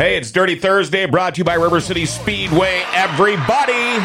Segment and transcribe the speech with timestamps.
[0.00, 2.82] Hey, it's Dirty Thursday brought to you by River City Speedway.
[2.94, 3.98] Everybody.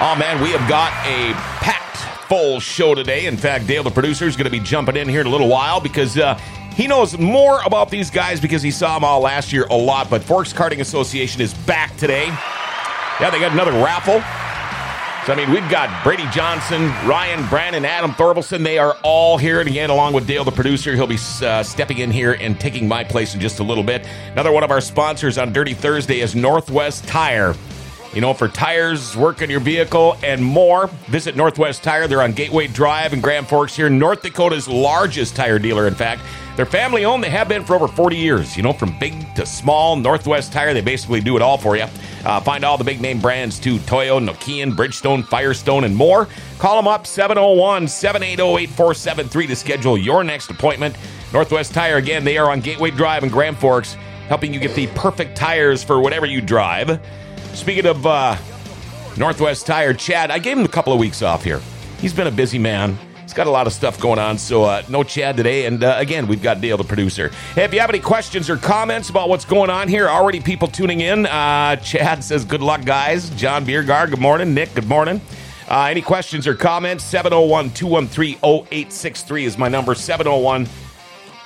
[0.00, 3.26] Oh, man, we have got a packed full show today.
[3.26, 5.48] In fact, Dale, the producer, is going to be jumping in here in a little
[5.48, 6.36] while because uh,
[6.76, 10.08] he knows more about these guys because he saw them all last year a lot.
[10.08, 12.26] But Forks Karting Association is back today.
[12.26, 14.22] Yeah, they got another raffle.
[15.28, 18.64] So, I mean, we've got Brady Johnson, Ryan Brandon, Adam Thorvilson.
[18.64, 19.60] They are all here.
[19.60, 23.04] Again, along with Dale, the producer, he'll be uh, stepping in here and taking my
[23.04, 24.08] place in just a little bit.
[24.32, 27.54] Another one of our sponsors on Dirty Thursday is Northwest Tire.
[28.14, 32.08] You know, for tires, work on your vehicle, and more, visit Northwest Tire.
[32.08, 36.22] They're on Gateway Drive in Grand Forks here, North Dakota's largest tire dealer, in fact.
[36.56, 37.22] They're family owned.
[37.22, 38.56] They have been for over 40 years.
[38.56, 41.84] You know, from big to small, Northwest Tire, they basically do it all for you.
[42.24, 46.26] Uh, find all the big name brands too Toyo, Nokian, Bridgestone, Firestone, and more.
[46.58, 50.96] Call them up 701 780 8473 to schedule your next appointment.
[51.32, 53.94] Northwest Tire, again, they are on Gateway Drive in Grand Forks,
[54.28, 57.00] helping you get the perfect tires for whatever you drive.
[57.58, 58.36] Speaking of uh,
[59.16, 61.60] Northwest Tire, Chad, I gave him a couple of weeks off here.
[61.98, 62.96] He's been a busy man.
[63.22, 65.66] He's got a lot of stuff going on, so uh, no Chad today.
[65.66, 67.30] And uh, again, we've got Dale, the producer.
[67.56, 70.68] Hey, if you have any questions or comments about what's going on here, already people
[70.68, 71.26] tuning in.
[71.26, 73.28] Uh, Chad says, Good luck, guys.
[73.30, 74.54] John Biergar, good morning.
[74.54, 75.20] Nick, good morning.
[75.68, 77.02] Uh, any questions or comments?
[77.02, 79.96] 701 213 0863 is my number.
[79.96, 80.66] 701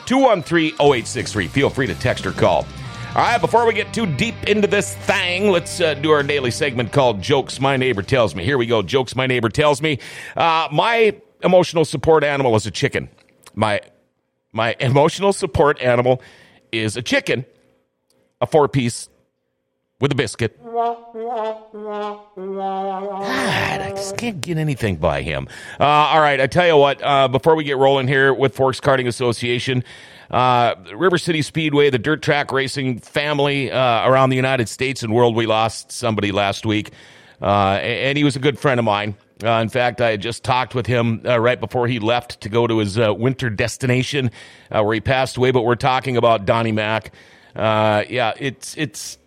[0.05, 1.49] 213 0863.
[1.49, 2.67] Feel free to text or call.
[3.15, 6.51] All right, before we get too deep into this thing, let's uh, do our daily
[6.51, 8.43] segment called Jokes My Neighbor Tells Me.
[8.43, 8.81] Here we go.
[8.81, 9.99] Jokes My Neighbor Tells Me.
[10.35, 13.11] Uh, my emotional support animal is a chicken.
[13.55, 13.83] My,
[14.55, 16.23] my emotional support animal
[16.73, 17.45] is a chicken,
[18.41, 19.11] a four piece
[20.03, 20.61] with a biscuit.
[20.65, 20.97] God,
[23.81, 25.47] I just can't get anything by him.
[25.79, 28.81] Uh, all right, I tell you what, uh, before we get rolling here with Forks
[28.81, 29.85] Karting Association,
[30.33, 35.15] uh, River City Speedway, the dirt track racing family uh, around the United States and
[35.15, 35.37] world.
[35.37, 36.91] We lost somebody last week,
[37.41, 39.15] uh, and he was a good friend of mine.
[39.41, 42.49] Uh, in fact, I had just talked with him uh, right before he left to
[42.49, 44.33] go to his uh, winter destination
[44.69, 45.53] where he passed away.
[45.53, 47.13] But we're talking about Donnie Mack.
[47.55, 49.19] yeah, it's it's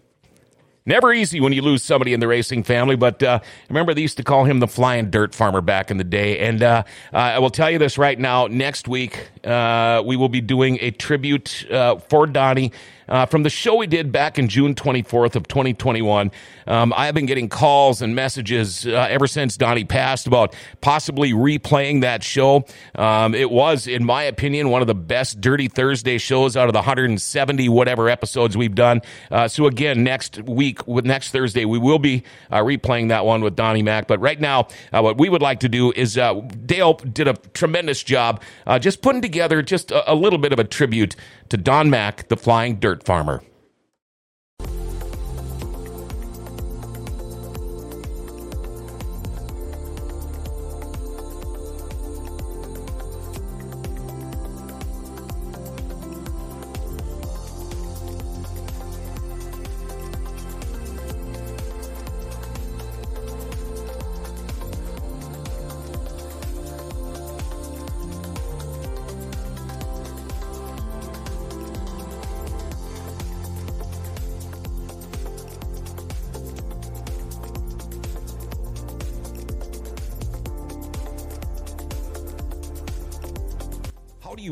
[0.88, 4.18] Never easy when you lose somebody in the racing family, but uh, remember they used
[4.18, 6.38] to call him the flying dirt farmer back in the day.
[6.38, 10.29] And uh, uh, I will tell you this right now: next week uh, we will
[10.29, 12.72] be doing a tribute uh, for Donnie
[13.07, 16.31] uh, from the show we did back in June 24th of 2021.
[16.67, 21.31] Um, I have been getting calls and messages uh, ever since Donnie passed about possibly
[21.34, 22.66] replaying that show.
[22.96, 26.73] Um, it was, in my opinion, one of the best Dirty Thursday shows out of
[26.73, 29.02] the 170 whatever episodes we've done.
[29.29, 33.41] Uh, so again, next week, with next Thursday, we will be uh, replaying that one
[33.41, 34.07] with Donnie Mack.
[34.07, 36.34] But right now, uh, what we would like to do is uh,
[36.66, 38.41] Dale did a tremendous job
[38.79, 41.16] just putting together just a, a little bit of a tribute
[41.49, 43.43] to Don Mack, the Flying Dirt Farmer.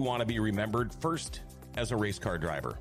[0.02, 1.42] Want to be remembered first
[1.76, 2.78] as a race car driver?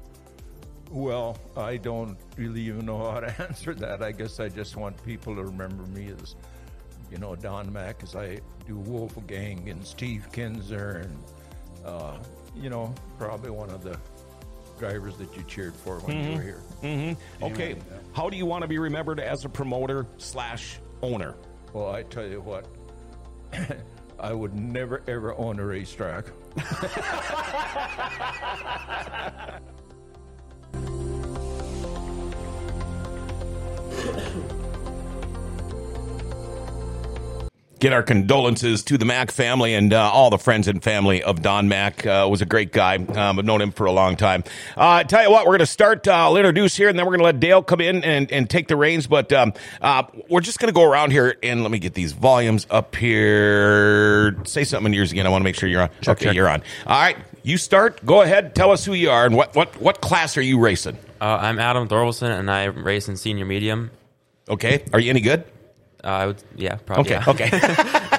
[0.90, 4.02] Well, I don't really even know how to answer that.
[4.02, 6.36] I guess I just want people to remember me as,
[7.10, 11.18] you know, Don Mack, as I do Wolfgang and Steve Kinser, and,
[11.84, 12.18] uh,
[12.54, 13.98] you know, probably one of the
[14.78, 16.30] drivers that you cheered for when mm-hmm.
[16.30, 16.60] you were here.
[16.82, 17.44] Mm-hmm.
[17.44, 17.76] Okay.
[18.12, 21.36] How do you want to be remembered as a promoter slash owner?
[21.72, 22.66] Well, I tell you what,
[24.20, 26.26] I would never ever own a racetrack.
[26.54, 26.92] Thank
[34.36, 34.51] you.
[37.82, 41.42] Get our condolences to the Mack family and uh, all the friends and family of
[41.42, 42.06] Don Mack.
[42.06, 42.94] Uh, was a great guy.
[42.94, 44.44] Um, I've known him for a long time.
[44.76, 46.06] Uh, tell you what, we're going to start.
[46.06, 48.48] Uh, I'll introduce here, and then we're going to let Dale come in and, and
[48.48, 49.08] take the reins.
[49.08, 52.12] But um, uh, we're just going to go around here and let me get these
[52.12, 54.36] volumes up here.
[54.44, 55.26] Say something in yours again.
[55.26, 55.90] I want to make sure you're on.
[56.02, 56.34] Check, okay, check.
[56.36, 56.62] you're on.
[56.86, 58.06] All right, you start.
[58.06, 58.54] Go ahead.
[58.54, 60.98] Tell us who you are and what what what class are you racing?
[61.20, 63.90] Uh, I'm Adam Thorvilson, and I race in senior medium.
[64.48, 64.84] Okay.
[64.92, 65.42] Are you any good?
[66.04, 67.14] Uh, I would, yeah, probably.
[67.14, 67.50] Okay, yeah.
[67.50, 68.18] okay.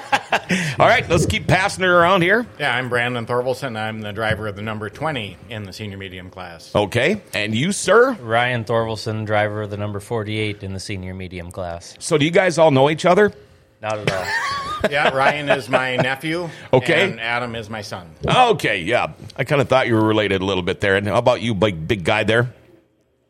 [0.78, 2.46] All right, let's keep passing it around here.
[2.58, 3.76] Yeah, I'm Brandon Thorvilson.
[3.76, 6.74] I'm the driver of the number 20 in the senior medium class.
[6.74, 8.12] Okay, and you, sir?
[8.14, 11.96] Ryan Thorvilson, driver of the number 48 in the senior medium class.
[11.98, 13.32] So, do you guys all know each other?
[13.80, 14.24] Not at all.
[14.90, 16.50] Yeah, Ryan is my nephew.
[16.70, 17.10] Okay.
[17.10, 18.10] And Adam is my son.
[18.26, 19.14] Okay, yeah.
[19.34, 20.96] I kind of thought you were related a little bit there.
[20.96, 22.52] And how about you, big big guy there?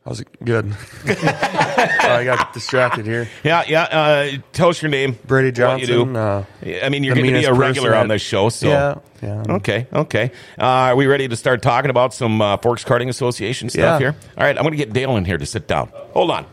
[0.05, 0.29] How's it?
[0.45, 0.71] Good.
[1.07, 3.27] I got distracted here.
[3.43, 3.83] Yeah, yeah.
[3.85, 5.19] Uh, tell us your name.
[5.27, 6.13] Brady What you Johnson.
[6.13, 6.19] do.
[6.19, 6.45] Uh,
[6.83, 9.43] I mean, you're going to be a regular on at- this show, so Yeah, yeah.
[9.49, 10.31] Okay, okay.
[10.59, 10.63] Uh,
[10.93, 13.99] are we ready to start talking about some uh, Forks Karting Association stuff Yeah.
[14.13, 14.17] here?
[14.37, 15.89] All right, I'm going to get Dale in here to sit down.
[16.13, 16.47] Hold on.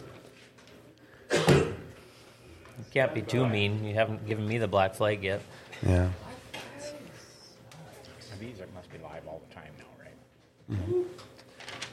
[1.50, 1.74] You
[2.94, 3.84] can't be too mean.
[3.84, 5.42] You haven't given me the black flag yet.
[5.86, 6.10] yeah.
[8.40, 11.06] These are- must be live all the time now, right?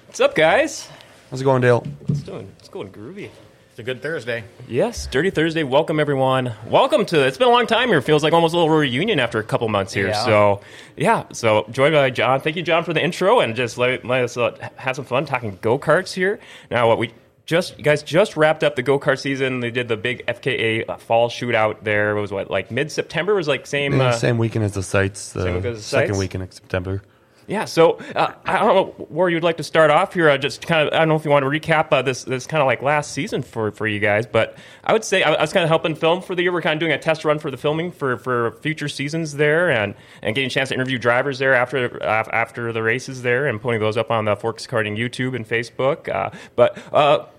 [0.06, 0.88] What's up, guys?
[1.30, 1.84] How's it going, Dale?
[2.08, 2.50] It's doing.
[2.58, 3.28] It's going groovy.
[3.70, 4.44] It's a good Thursday.
[4.66, 5.62] Yes, Dirty Thursday.
[5.62, 6.52] Welcome everyone.
[6.66, 7.26] Welcome to.
[7.26, 8.00] It's been a long time here.
[8.00, 10.08] Feels like almost a little reunion after a couple months here.
[10.08, 10.24] Yeah.
[10.24, 10.60] So
[10.96, 11.24] yeah.
[11.32, 12.40] So joined by John.
[12.40, 15.26] Thank you, John, for the intro and just let, let us uh, have some fun
[15.26, 16.40] talking go karts here.
[16.70, 17.12] Now, what we
[17.46, 19.60] just you guys just wrapped up the go kart season.
[19.60, 21.84] They did the big FKA uh, fall shootout.
[21.84, 23.92] There it was what like mid September was like same.
[23.98, 25.32] Yeah, Uh, same weekend as the sites.
[25.32, 26.18] The Same as the second sites?
[26.18, 27.02] weekend in September.
[27.48, 30.28] Yeah, so uh, I don't know where you'd like to start off here.
[30.28, 32.46] Uh, just kind of, I don't know if you want to recap uh, this this
[32.46, 35.40] kind of like last season for, for you guys, but I would say I, I
[35.40, 36.52] was kind of helping film for the year.
[36.52, 39.70] We're kind of doing a test run for the filming for, for future seasons there,
[39.70, 43.46] and, and getting a chance to interview drivers there after af- after the races there,
[43.46, 46.06] and putting those up on the Forks Karting YouTube and Facebook.
[46.14, 46.76] Uh, but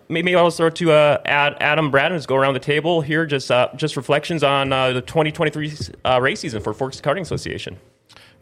[0.09, 3.51] maybe I'll start to uh, add Adam Braden just go around the table here, just
[3.51, 5.71] uh, just reflections on uh, the 2023
[6.03, 7.77] uh, race season for Forks Karting Association.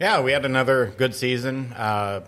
[0.00, 1.72] Yeah, we had another good season.
[1.72, 2.20] Uh,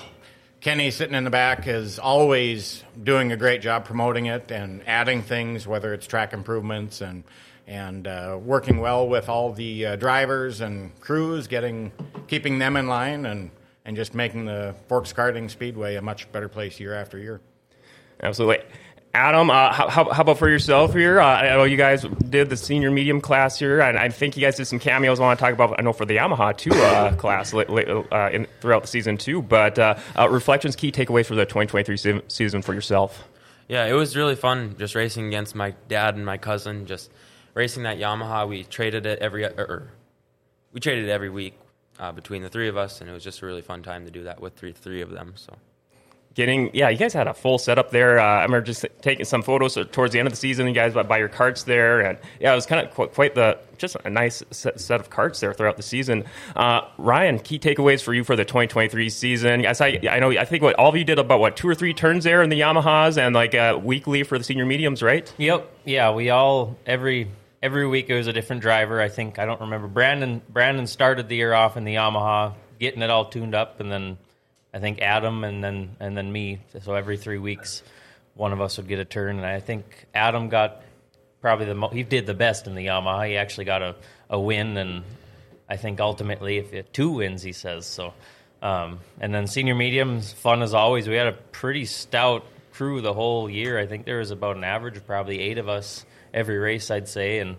[0.60, 5.22] Kenny sitting in the back is always doing a great job promoting it and adding
[5.22, 7.22] things, whether it's track improvements and
[7.68, 11.92] and uh, working well with all the uh, drivers and crews, getting
[12.26, 13.52] keeping them in line and
[13.84, 17.40] and just making the Forks Karting Speedway a much better place year after year.
[18.20, 18.64] Absolutely.
[19.12, 21.20] Adam, uh, how, how how about for yourself here?
[21.20, 24.40] Uh, I know you guys did the senior medium class here, and I think you
[24.40, 25.18] guys did some cameos.
[25.18, 27.86] I want to talk about, I know for the Yamaha too uh, class li- li-
[27.86, 29.42] uh, in, throughout the season too.
[29.42, 33.28] But uh, uh, reflections, key takeaways for the 2023 se- season for yourself.
[33.66, 36.86] Yeah, it was really fun just racing against my dad and my cousin.
[36.86, 37.10] Just
[37.54, 38.48] racing that Yamaha.
[38.48, 39.90] We traded it every er, er,
[40.72, 41.58] we traded it every week
[41.98, 44.12] uh, between the three of us, and it was just a really fun time to
[44.12, 45.32] do that with three three of them.
[45.34, 45.56] So
[46.34, 48.20] Getting yeah, you guys had a full setup there.
[48.20, 50.68] Uh, I remember just taking some photos towards the end of the season.
[50.68, 53.96] You guys by your carts there, and yeah, it was kind of quite, the just
[54.04, 56.24] a nice set, of carts there throughout the season.
[56.54, 59.66] Uh, Ryan, key takeaways for you for the 2023 season.
[59.66, 61.92] I, I know I think what all of you did about what two or three
[61.92, 65.32] turns there in the Yamahas, and like uh, weekly for the senior mediums, right?
[65.36, 65.68] Yep.
[65.84, 67.28] Yeah, we all every
[67.62, 69.00] every week it was a different driver.
[69.00, 69.88] I think I don't remember.
[69.88, 73.90] Brandon Brandon started the year off in the Yamaha, getting it all tuned up, and
[73.90, 74.18] then
[74.72, 76.60] I think Adam and then and then me.
[76.82, 77.82] So every three weeks,
[78.34, 80.82] one of us would get a turn, and I think Adam got
[81.40, 83.28] probably the mo- he did the best in the Yamaha.
[83.28, 83.96] He actually got a,
[84.28, 85.02] a win, and
[85.68, 88.12] I think ultimately if it, two wins, he says so.
[88.62, 91.08] Um, and then senior mediums, fun as always.
[91.08, 93.78] We had a pretty stout crew the whole year.
[93.78, 97.08] I think there was about an average of probably eight of us every race, I'd
[97.08, 97.38] say.
[97.38, 97.56] And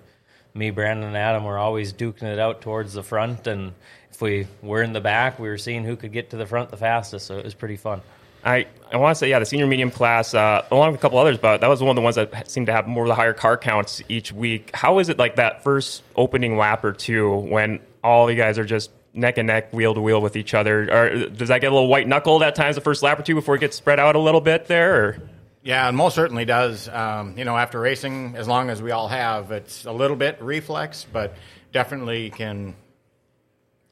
[0.54, 3.48] me, Brandon, and Adam were always duking it out towards the front.
[3.48, 3.74] And
[4.12, 6.70] if we were in the back, we were seeing who could get to the front
[6.70, 7.28] the fastest.
[7.28, 8.02] So it was pretty fun.
[8.44, 11.20] I, I want to say, yeah, the senior medium class, uh, along with a couple
[11.20, 13.16] others, but that was one of the ones that seemed to have more of the
[13.16, 14.72] higher car counts each week.
[14.74, 18.66] How is it like that first opening lap or two when all you guys are
[18.66, 20.92] just neck and neck, wheel to wheel with each other?
[20.92, 23.36] Or does that get a little white knuckled at times the first lap or two
[23.36, 25.06] before it gets spread out a little bit there?
[25.06, 25.30] Or?
[25.64, 26.90] Yeah, and most certainly does.
[26.90, 30.42] Um, you know, after racing, as long as we all have, it's a little bit
[30.42, 31.36] reflex, but
[31.72, 32.76] definitely can,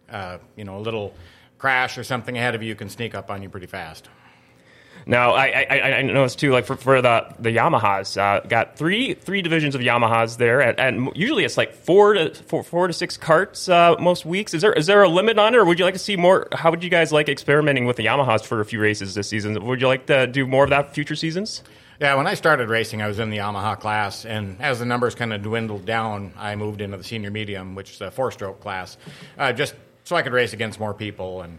[0.10, 1.14] uh, you know, a little
[1.60, 4.10] crash or something ahead of you can sneak up on you pretty fast.
[5.10, 9.16] Now, I, I, I noticed too, like for, for the the Yamahas, uh, got three
[9.16, 12.94] three divisions of Yamahas there, and, and usually it's like four to four, four to
[12.94, 14.54] six carts uh, most weeks.
[14.54, 16.48] Is there is there a limit on it, or would you like to see more?
[16.52, 19.66] How would you guys like experimenting with the Yamahas for a few races this season?
[19.66, 21.64] Would you like to do more of that future seasons?
[22.00, 25.16] Yeah, when I started racing, I was in the Yamaha class, and as the numbers
[25.16, 28.96] kind of dwindled down, I moved into the senior medium, which is a four-stroke class,
[29.40, 29.74] uh, just
[30.04, 31.42] so I could race against more people.
[31.42, 31.58] And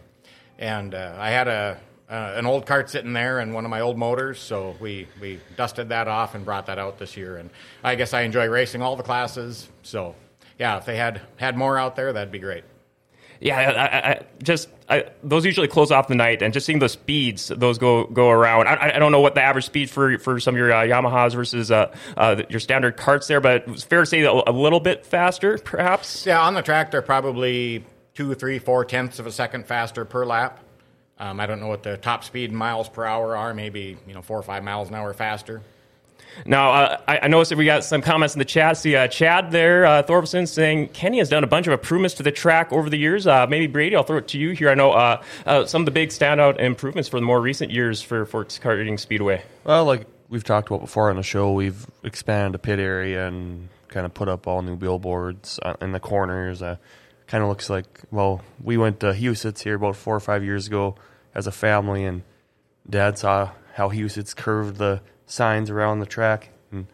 [0.56, 1.80] and uh, I had a
[2.10, 5.38] uh, an old cart sitting there and one of my old motors, so we we
[5.56, 7.36] dusted that off and brought that out this year.
[7.36, 7.50] And
[7.84, 9.68] I guess I enjoy racing all the classes.
[9.82, 10.16] So
[10.58, 12.64] yeah, if they had had more out there, that'd be great.
[13.40, 16.80] Yeah, I, I, I just I, those usually close off the night, and just seeing
[16.80, 18.66] the speeds those go go around.
[18.66, 21.34] I, I don't know what the average speed for for some of your uh, Yamahas
[21.34, 24.80] versus uh, uh, your standard carts there, but it's fair to say a, a little
[24.80, 26.26] bit faster, perhaps.
[26.26, 30.26] Yeah, on the track they're probably two, three, four tenths of a second faster per
[30.26, 30.60] lap.
[31.20, 33.52] Um, I don't know what the top speed miles per hour are.
[33.52, 35.60] Maybe you know four or five miles an hour faster.
[36.46, 38.76] Now, uh, I, I noticed that we got some comments in the chat.
[38.76, 42.22] See, uh, Chad there, uh, Thorvilson, saying Kenny has done a bunch of improvements to
[42.22, 43.26] the track over the years.
[43.26, 44.70] Uh, maybe Brady, I'll throw it to you here.
[44.70, 48.00] I know uh, uh, some of the big standout improvements for the more recent years
[48.00, 49.42] for Forks Karting Speedway.
[49.64, 53.68] Well, like we've talked about before on the show, we've expanded the pit area and
[53.88, 56.62] kind of put up all new billboards uh, in the corners.
[56.62, 56.76] Uh,
[57.26, 60.66] kind of looks like, well, we went to Huset's here about four or five years
[60.66, 60.96] ago
[61.34, 62.22] as a family, and
[62.88, 66.86] Dad saw how Huset's curved the signs around the track and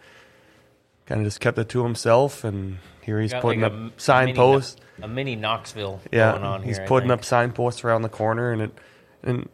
[1.07, 2.45] kind of just kept it to himself.
[2.45, 4.77] And here he's Got putting like up signposts.
[5.03, 6.85] a mini Knoxville Yeah, going on he's here.
[6.85, 8.79] I putting up signposts around the corner, and it
[9.23, 9.49] and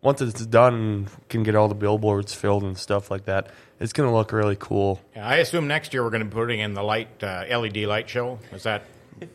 [0.00, 3.48] once it's done, can get all the billboards filled and stuff like that.
[3.80, 5.00] It's gonna look really cool.
[5.14, 7.78] Yeah, I assume next year we're going to be putting in the light uh, LED
[7.78, 8.38] light show.
[8.52, 8.82] Is that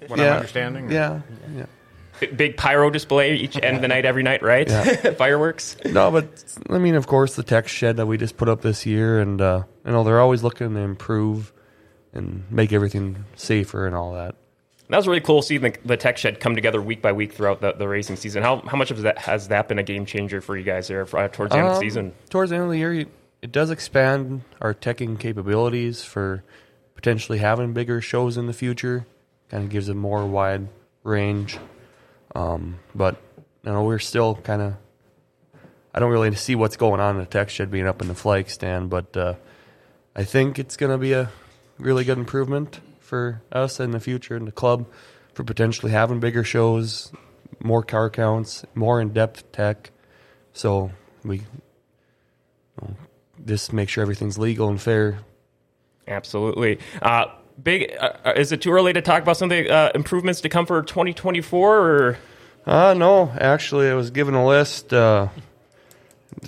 [0.08, 0.90] what yeah, I'm understanding?
[0.92, 1.22] Yeah,
[1.56, 1.66] yeah.
[2.30, 4.70] B- Big pyro display each end of the night, every night, right?
[5.18, 5.78] Fireworks.
[5.86, 8.86] No, but I mean, of course, the tech shed that we just put up this
[8.86, 11.52] year, and uh, you know they're always looking to improve
[12.14, 14.36] and make everything safer and all that.
[14.90, 17.62] That was really cool seeing the, the tech shed come together week by week throughout
[17.62, 18.44] the, the racing season.
[18.44, 21.06] How, how much of that has that been a game changer for you guys there
[21.06, 22.14] for, uh, towards the end of the Um, season?
[22.30, 23.06] Towards the end of the year,
[23.42, 26.44] it does expand our teching capabilities for
[26.96, 29.08] potentially having bigger shows in the future.
[29.50, 30.68] Kind of gives a more wide
[31.04, 31.58] range.
[32.36, 33.22] Um, but
[33.64, 34.76] you know, we're still kind of.
[35.96, 38.16] I don't really see what's going on in the tech shed being up in the
[38.16, 39.36] flag stand, but uh,
[40.16, 41.32] I think it's going to be a
[41.78, 44.88] really good improvement for us in the future in the club
[45.34, 47.12] for potentially having bigger shows,
[47.60, 49.92] more car counts, more in depth tech.
[50.54, 50.92] So
[51.24, 51.44] we
[53.46, 55.20] just make sure everything's legal and fair.
[56.08, 56.80] Absolutely.
[57.02, 57.26] Uh,
[57.62, 57.96] big.
[58.00, 60.50] Uh, uh, is it too early to talk about some of the uh, improvements to
[60.50, 61.80] come for 2024?
[61.80, 62.18] Or
[62.66, 64.94] Uh, no, actually, I was given a list.
[64.94, 65.30] Uh,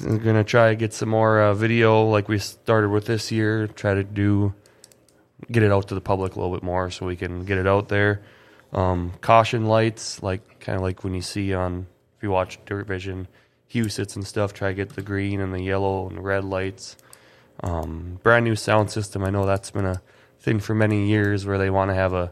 [0.04, 3.68] I'm to try to get some more uh, video like we started with this year,
[3.68, 4.54] try to do,
[5.52, 7.68] get it out to the public a little bit more so we can get it
[7.68, 8.22] out there.
[8.74, 12.88] Um, caution lights, like kind of like when you see on, if you watch Dirt
[12.88, 13.28] Vision,
[13.72, 16.98] Huset's and stuff, try to get the green and the yellow and the red lights.
[17.64, 19.24] Um, brand new sound system.
[19.24, 20.02] I know that's been a
[20.46, 22.32] thing for many years where they want to have a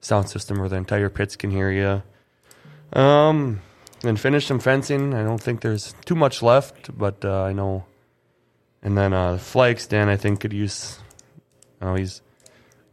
[0.00, 3.00] sound system where the entire pits can hear you.
[3.00, 3.60] Um,
[4.04, 5.14] and finish some fencing.
[5.14, 7.86] I don't think there's too much left, but uh, I know.
[8.82, 10.98] And then uh, flag stand, I think could use.
[11.80, 12.20] Oh, he's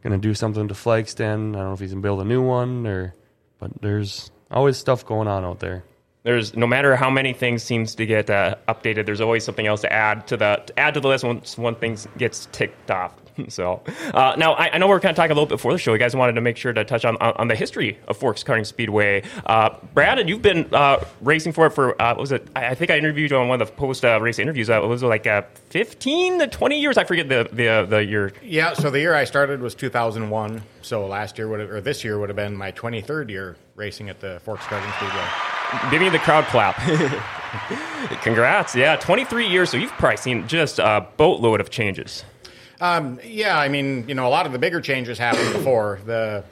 [0.02, 1.54] gonna do something to flag stand.
[1.54, 3.14] I don't know if he's gonna build a new one or,
[3.58, 5.84] but there's always stuff going on out there.
[6.24, 9.82] there's no matter how many things seems to get uh, updated, there's always something else
[9.82, 13.21] to add to the to add to the list once one thing gets ticked off.
[13.48, 13.82] So
[14.14, 15.92] uh, now I, I know we're kind of talking a little bit before the show.
[15.92, 18.42] You guys wanted to make sure to touch on on, on the history of Forks
[18.42, 19.22] Karting Speedway.
[19.46, 22.46] Uh, Brandon, you've been uh, racing for it for uh, what was it?
[22.54, 24.70] I, I think I interviewed you on one of the post uh, race interviews.
[24.70, 26.96] Uh, was it like uh, 15 to 20 years?
[26.96, 28.32] I forget the the uh, the year.
[28.42, 30.62] Yeah, so the year I started was 2001.
[30.82, 34.08] So last year would have, or this year would have been my 23rd year racing
[34.08, 35.90] at the Forks Karting Speedway.
[35.90, 36.76] Give me the crowd clap.
[38.22, 38.74] Congrats.
[38.74, 39.70] Yeah, 23 years.
[39.70, 42.24] So you've probably seen just a boatload of changes.
[42.82, 46.00] Um, yeah, I mean, you know, a lot of the bigger changes happened before.
[46.04, 46.42] The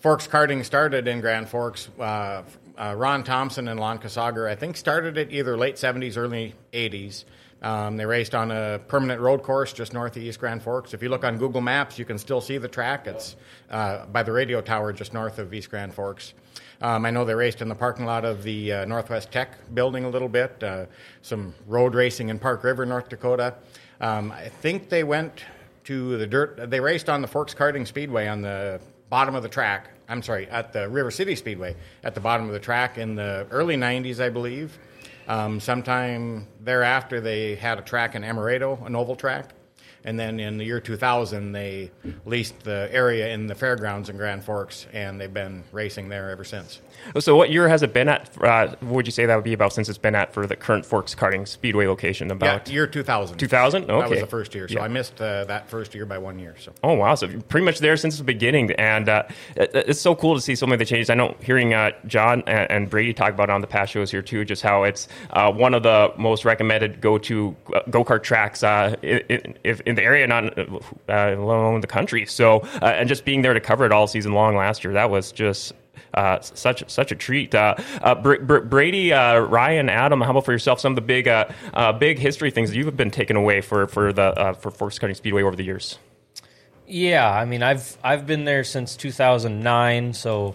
[0.00, 1.88] Forks karting started in Grand Forks.
[1.96, 2.42] Uh,
[2.76, 7.22] uh, Ron Thompson and Lon Kasager, I think, started it either late 70s, early 80s.
[7.62, 10.92] Um, they raced on a permanent road course just north of East Grand Forks.
[10.92, 13.06] If you look on Google Maps, you can still see the track.
[13.06, 13.36] It's
[13.70, 16.34] uh, by the radio tower just north of East Grand Forks.
[16.82, 20.04] Um, I know they raced in the parking lot of the uh, Northwest Tech building
[20.04, 20.86] a little bit, uh,
[21.22, 23.54] some road racing in Park River, North Dakota.
[24.00, 25.44] Um, I think they went
[25.86, 26.70] to the dirt.
[26.70, 29.90] They raced on the Forks Karting Speedway on the bottom of the track.
[30.08, 33.46] I'm sorry, at the River City Speedway at the bottom of the track in the
[33.50, 34.78] early 90s, I believe.
[35.28, 39.50] Um, sometime thereafter, they had a track in Emerado, an oval track.
[40.04, 41.90] And then in the year 2000, they
[42.24, 46.44] leased the area in the fairgrounds in Grand Forks, and they've been racing there ever
[46.44, 46.80] since.
[47.18, 48.30] So what year has it been at?
[48.42, 50.56] Uh, what would you say that would be about since it's been at for the
[50.56, 52.30] current Forks Karting Speedway location?
[52.30, 53.38] About yeah, year 2000.
[53.38, 53.86] 2000?
[53.86, 54.20] That was Okay.
[54.20, 54.68] the first year.
[54.68, 54.84] So Yeah.
[54.84, 56.54] I missed uh, that first year by one year.
[56.58, 56.72] So.
[56.82, 57.14] Oh wow!
[57.14, 59.24] So you're pretty much there since the beginning, and uh,
[59.56, 61.10] it's so cool to see so many of the changes.
[61.10, 64.10] I know hearing uh, John and, and Brady talk about it on the past shows
[64.10, 68.62] here too, just how it's uh, one of the most recommended go-to uh, go-kart tracks
[68.62, 72.26] uh, in, in, the area, not uh, alone the country.
[72.26, 75.10] So, uh, and just being there to cover it all season long last year, that
[75.10, 75.72] was just
[76.14, 77.54] uh, such such a treat.
[77.54, 80.80] Uh, uh, Br- Br- Brady, uh, Ryan, Adam, how about for yourself?
[80.80, 83.86] Some of the big uh, uh, big history things that you've been taken away for
[83.86, 85.98] for the for Forks Karting Speedway over the years.
[86.86, 90.54] Yeah, I mean, I've I've been there since 2009, so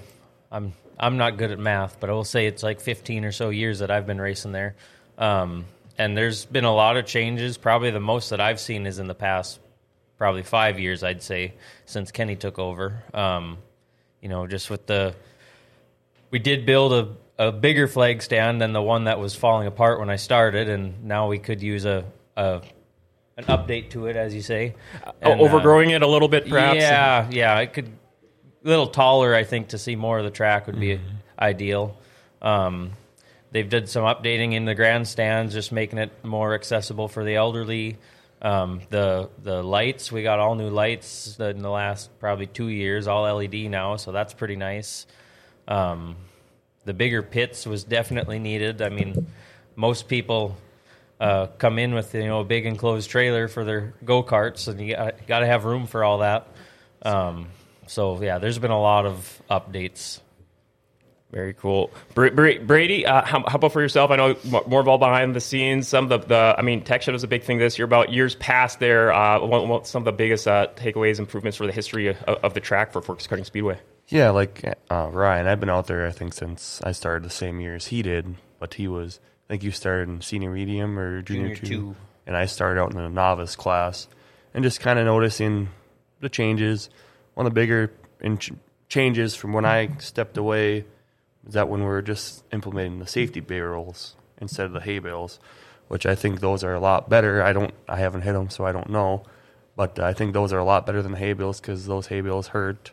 [0.52, 3.50] I'm I'm not good at math, but I will say it's like 15 or so
[3.50, 4.76] years that I've been racing there.
[5.18, 5.66] Um,
[5.98, 7.58] and there's been a lot of changes.
[7.58, 9.60] Probably the most that I've seen is in the past,
[10.18, 11.54] probably five years, I'd say,
[11.86, 13.04] since Kenny took over.
[13.14, 13.58] Um,
[14.22, 15.16] you know, just with the
[16.32, 16.94] we did build
[17.38, 20.70] a, a bigger flag stand than the one that was falling apart when I started,
[20.70, 22.62] and now we could use a, a
[23.38, 24.76] an update to it, as you say.
[25.22, 26.78] And, uh, Overgrowing it a little bit, perhaps.
[26.78, 27.92] yeah, yeah, it could
[28.64, 29.36] a little taller.
[29.36, 31.00] I think to see more of the track would be
[31.38, 31.98] ideal.
[32.42, 32.92] Um,
[33.52, 37.98] they've did some updating in the grandstands, just making it more accessible for the elderly.
[38.44, 43.08] Um, the the lights we got all new lights in the last probably two years,
[43.08, 45.06] all LED now, so that's pretty nice.
[45.68, 46.16] Um,
[46.86, 48.82] the bigger pits was definitely needed.
[48.82, 49.28] I mean,
[49.76, 50.58] most people
[51.20, 54.82] uh, come in with you know a big enclosed trailer for their go karts, and
[54.82, 54.96] you
[55.28, 56.48] got to have room for all that.
[57.04, 57.48] Um,
[57.88, 60.20] so yeah, there's been a lot of updates.
[61.32, 63.06] Very cool, Br- Br- Brady.
[63.06, 64.12] Uh, how, how about for yourself?
[64.12, 64.36] I know
[64.68, 65.88] more all behind the scenes.
[65.88, 67.86] Some of the, the I mean, Tech Shed was a big thing this year.
[67.86, 72.08] About years past there, uh, some of the biggest uh, takeaways, improvements for the history
[72.08, 73.80] of, of the track for Forks Karting Speedway.
[74.12, 76.06] Yeah, like uh, Ryan, I've been out there.
[76.06, 79.20] I think since I started the same year as he did, but he was.
[79.48, 81.96] I think you started in senior medium or junior, Junior two.
[82.28, 84.08] and I started out in the novice class,
[84.54, 85.70] and just kind of noticing
[86.20, 86.90] the changes.
[87.36, 88.52] One of the bigger in ch-
[88.90, 90.84] changes from when I stepped away
[91.48, 95.40] is that when we are just implementing the safety barrels instead of the hay bales,
[95.88, 97.42] which I think those are a lot better.
[97.42, 99.24] I don't, I haven't hit them, so I don't know,
[99.78, 102.20] but I think those are a lot better than the hay bales because those hay
[102.20, 102.92] bales hurt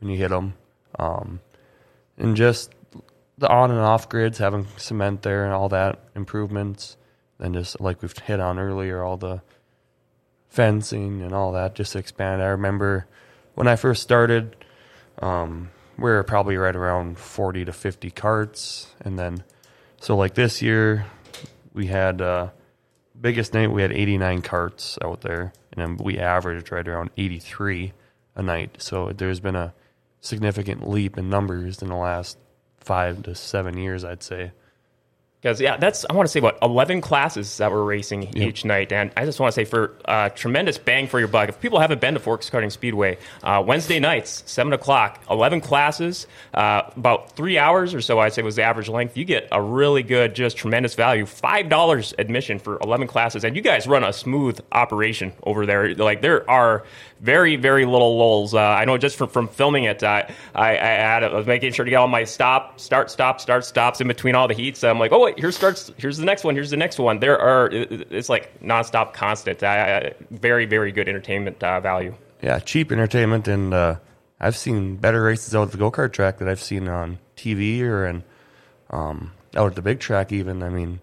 [0.00, 0.54] when you hit them,
[0.98, 1.40] um,
[2.18, 2.72] and just
[3.38, 6.96] the on and off grids having cement there and all that improvements,
[7.38, 9.42] and just like we've hit on earlier, all the
[10.54, 12.40] fencing and all that just expand.
[12.40, 13.06] I remember
[13.54, 14.56] when I first started,
[15.20, 18.86] um, we were probably right around 40 to 50 carts.
[19.00, 19.42] And then,
[20.00, 21.06] so like this year,
[21.72, 22.50] we had, uh,
[23.20, 25.52] biggest night, we had 89 carts out there.
[25.72, 27.92] And then we averaged right around 83
[28.36, 28.76] a night.
[28.78, 29.74] So there's been a
[30.24, 32.38] significant leap in numbers in the last
[32.78, 34.52] five to seven years, I'd say.
[35.40, 38.92] Because yeah, that's I want to say what eleven classes that we're racing each night,
[38.92, 41.50] and I just want to say for uh, tremendous bang for your buck.
[41.50, 46.26] If people haven't been to Forks Karting Speedway, uh, Wednesday nights, seven o'clock, eleven classes,
[46.54, 49.18] uh, about three hours or so, I'd say was the average length.
[49.18, 51.26] You get a really good, just tremendous value.
[51.26, 55.94] Five dollars admission for eleven classes, and you guys run a smooth operation over there.
[55.94, 56.84] Like there are
[57.24, 58.52] very very little lulls.
[58.52, 61.84] Uh, I know just from, from filming it, I, I, I had was making sure
[61.84, 64.84] to get all my stop, start, stop, start, stops in between all the heats.
[64.84, 67.20] I'm like, oh wait, here starts, here's the next one, here's the next one.
[67.20, 69.62] There are it's like nonstop, constant.
[69.62, 72.14] I, I, very very good entertainment uh, value.
[72.42, 73.96] Yeah, cheap entertainment, and uh,
[74.38, 77.80] I've seen better races out at the go kart track that I've seen on TV
[77.80, 78.22] or in,
[78.90, 80.30] um, out at the big track.
[80.30, 81.00] Even I mean,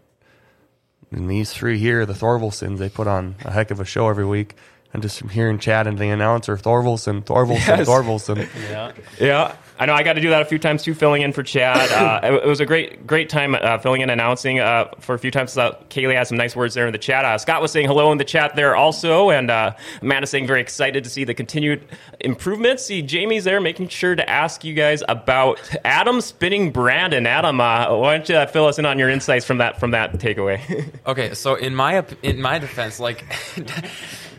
[1.12, 4.25] in these three here, the Thorvilsons, they put on a heck of a show every
[4.25, 4.55] week.
[4.93, 7.88] And just from hearing Chad and the announcer, Thorvilson, Thorvilson, Yes.
[7.88, 8.47] Thorvilson.
[8.69, 8.91] Yeah.
[9.19, 9.93] Yeah, I know.
[9.93, 11.89] I got to do that a few times too, filling in for Chad.
[12.01, 15.19] Uh, it, it was a great, great time uh, filling in, announcing uh, for a
[15.19, 15.58] few times.
[15.58, 17.23] Uh, Kaylee had some nice words there in the chat.
[17.23, 20.60] Uh, Scott was saying hello in the chat there also, and uh, Amanda saying very
[20.62, 21.86] excited to see the continued
[22.19, 22.84] improvements.
[22.86, 27.25] See, Jamie's there making sure to ask you guys about Adam spinning Brandon.
[27.25, 29.91] Adam, uh, why don't you uh, fill us in on your insights from that from
[29.91, 30.60] that takeaway?
[31.08, 33.25] Okay, so in my in my defense, like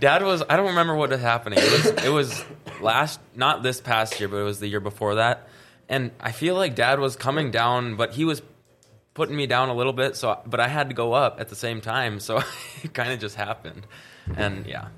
[0.02, 1.60] Dad was I don't remember what was happening.
[1.60, 2.44] It was it was
[2.80, 5.46] last not this past year, but it was the year before that.
[5.88, 8.42] And I feel like Dad was coming down, but he was
[9.14, 10.16] putting me down a little bit.
[10.16, 12.42] So, but I had to go up at the same time, so
[12.82, 13.86] it kind of just happened.
[14.34, 14.88] And yeah,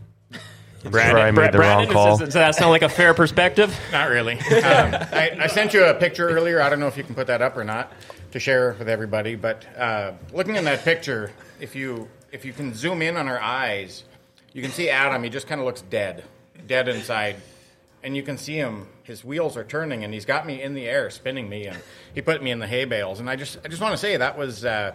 [0.89, 2.17] where I made the wrong Brandon, call.
[2.17, 3.79] Does, does that sound like a fair perspective?
[3.93, 4.39] Not really.
[4.55, 6.63] Um, I, I sent you a picture earlier.
[6.63, 7.93] I don't know if you can put that up or not
[8.33, 9.35] to share with everybody.
[9.35, 13.39] But uh, looking in that picture, if you if you can zoom in on our
[13.39, 14.05] eyes,
[14.55, 15.23] you can see Adam.
[15.23, 16.25] He just kind of looks dead,
[16.67, 17.37] dead inside,
[18.03, 18.89] and you can see him.
[19.03, 21.77] His wheels are turning, and he's got me in the air, spinning me, and
[22.15, 23.21] he put me in the hay bales.
[23.21, 24.65] And I just I just want to say that was.
[24.65, 24.95] Uh,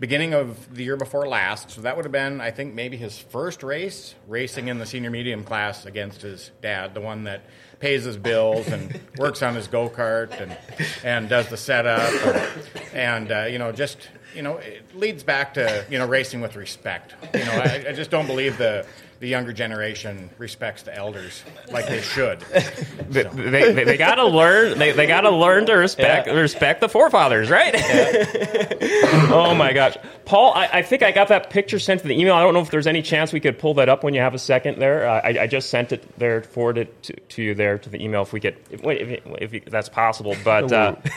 [0.00, 1.72] beginning of the year before last.
[1.72, 5.10] So that would have been, I think, maybe his first race racing in the senior
[5.10, 7.42] medium class against his dad, the one that
[7.80, 10.56] pays his bills and works on his go kart and
[11.04, 15.54] and does the setup and, and uh, you know just you know it leads back
[15.54, 17.14] to you know racing with respect.
[17.34, 18.86] You know, I, I just don't believe the
[19.20, 22.40] the younger generation respects the elders like they should.
[23.08, 24.78] They, they, they, they gotta learn.
[24.78, 27.74] They, they gotta learn to respect respect the forefathers, right?
[29.32, 30.52] oh my gosh, Paul!
[30.54, 32.34] I, I think I got that picture sent to the email.
[32.34, 34.34] I don't know if there's any chance we could pull that up when you have
[34.34, 35.08] a second there.
[35.08, 38.02] Uh, I, I just sent it there, forwarded it to, to you there to the
[38.02, 40.36] email if we get if, if, if that's possible.
[40.44, 40.94] But uh,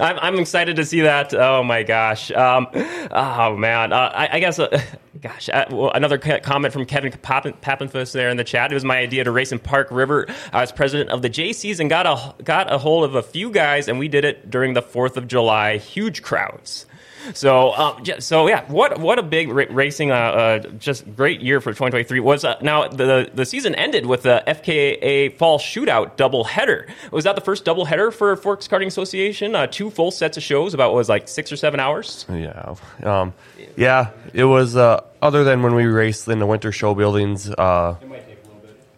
[0.00, 1.34] I'm, I'm excited to see that.
[1.34, 2.11] Oh my gosh!
[2.32, 2.66] Um,
[3.10, 3.92] oh man!
[3.92, 4.58] Uh, I, I guess.
[4.58, 4.80] Uh,
[5.22, 8.72] Gosh, uh, well, another comment from Kevin Papenfuss there in the chat.
[8.72, 10.26] It was my idea to race in Park River.
[10.52, 13.52] I was president of the JCs and got a got a hold of a few
[13.52, 15.76] guys, and we did it during the Fourth of July.
[15.76, 16.86] Huge crowds.
[17.34, 21.40] So, um, j- so yeah, what what a big ra- racing, uh, uh, just great
[21.40, 22.44] year for 2023 was.
[22.44, 26.86] Uh, now the the season ended with the FKA Fall Shootout double header.
[27.10, 29.54] Was that the first double header for Forks Karting Association?
[29.54, 32.26] Uh, two full sets of shows, about what was like six or seven hours.
[32.30, 33.32] Yeah, um,
[33.76, 34.10] yeah.
[34.34, 37.48] It was uh, other than when we raced in the winter show buildings.
[37.50, 37.96] Uh,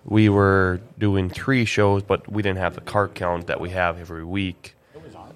[0.06, 3.98] we were doing three shows, but we didn't have the cart count that we have
[3.98, 4.74] every week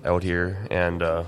[0.05, 1.25] out here, and uh,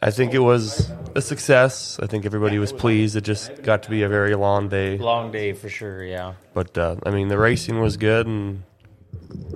[0.00, 1.98] I think it was a success.
[2.00, 3.16] I think everybody was pleased.
[3.16, 6.04] It just got to be a very long day, Long day for sure.
[6.04, 6.34] Yeah.
[6.54, 8.62] but uh, I mean, the racing was good and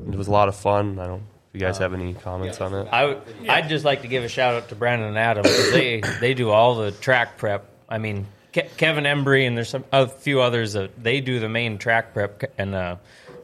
[0.09, 0.99] it was a lot of fun.
[0.99, 1.23] I don't.
[1.55, 2.89] If you guys have any comments on it?
[2.91, 6.01] I would, I'd just like to give a shout out to Brandon and Adam they
[6.19, 7.67] they do all the track prep.
[7.91, 11.51] I mean, Ke- Kevin Embry and there's some a few others that they do the
[11.51, 12.97] main track prep, and uh,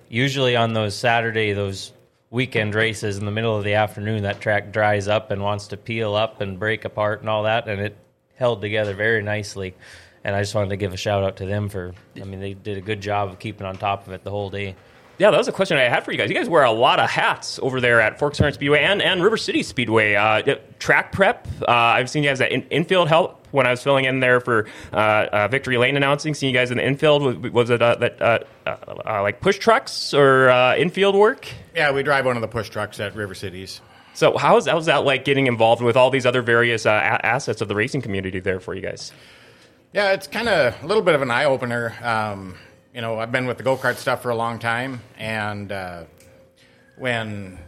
[0.09, 1.93] usually on those Saturday those
[2.31, 5.77] weekend races in the middle of the afternoon, that track dries up and wants to
[5.77, 7.97] peel up and break apart and all that, and it
[8.37, 9.75] held together very nicely.
[10.25, 11.95] And I just wanted to give a shout out to them for.
[12.17, 14.51] I mean, they did a good job of keeping on top of it the whole
[14.51, 14.77] day.
[15.19, 16.29] Yeah, that was a question I had for you guys.
[16.29, 19.23] You guys wear a lot of hats over there at Forks Karting Speedway and, and
[19.23, 20.15] River City Speedway.
[20.15, 21.49] Uh, track prep.
[21.61, 24.41] Uh, I've seen you guys at in, infield help when I was filling in there
[24.41, 26.35] for uh, uh, Victory Lane announcing.
[26.35, 27.23] Seeing you guys in the infield.
[27.23, 31.49] Was, was it uh, that uh, uh, uh, like push trucks or uh, infield work?
[31.75, 33.81] Yeah, we drive one of the push trucks at River Cities.
[34.15, 37.61] So how's how's that like getting involved with all these other various uh, a- assets
[37.61, 39.13] of the racing community there for you guys?
[39.93, 41.95] Yeah, it's kind of a little bit of an eye opener.
[42.03, 42.55] Um,
[42.95, 46.05] you know, I've been with the go kart stuff for a long time, and uh,
[46.97, 47.59] when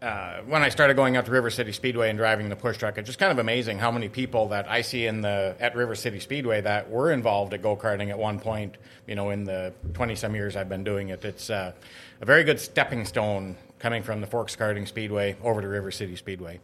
[0.00, 2.98] uh, when I started going out to River City Speedway and driving the push truck,
[2.98, 5.94] it's just kind of amazing how many people that I see in the at River
[5.94, 8.76] City Speedway that were involved at go karting at one point.
[9.06, 11.72] You know, in the twenty some years I've been doing it, it's uh,
[12.20, 16.16] a very good stepping stone coming from the Forks Karting Speedway over to River City
[16.16, 16.60] Speedway.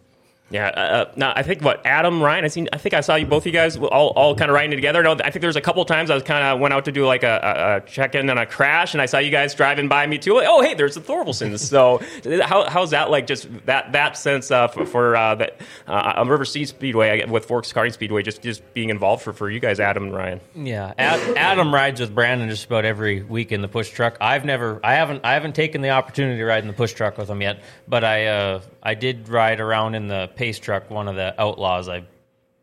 [0.50, 2.44] Yeah, uh, now I think what Adam Ryan.
[2.44, 2.68] I seen.
[2.72, 3.46] I think I saw you both.
[3.46, 5.02] You guys all, all kind of riding together.
[5.02, 6.92] No, I think there was a couple times I was kind of went out to
[6.92, 9.54] do like a, a, a check in and a crash, and I saw you guys
[9.54, 10.34] driving by me too.
[10.34, 11.60] Like, oh, hey, there's the Thorvilsons.
[11.60, 12.00] so
[12.42, 13.28] how, how's that like?
[13.28, 17.44] Just that that sense uh, for, for uh, that uh, on River City Speedway with
[17.44, 20.40] Forks Karting Speedway, just just being involved for, for you guys, Adam and Ryan.
[20.56, 24.16] Yeah, Ad, Adam rides with Brandon just about every week in the push truck.
[24.20, 27.18] I've never, I haven't, I haven't taken the opportunity to ride in the push truck
[27.18, 31.08] with him yet, but I, uh, I did ride around in the pace truck, one
[31.08, 31.88] of the outlaws.
[31.88, 32.04] I,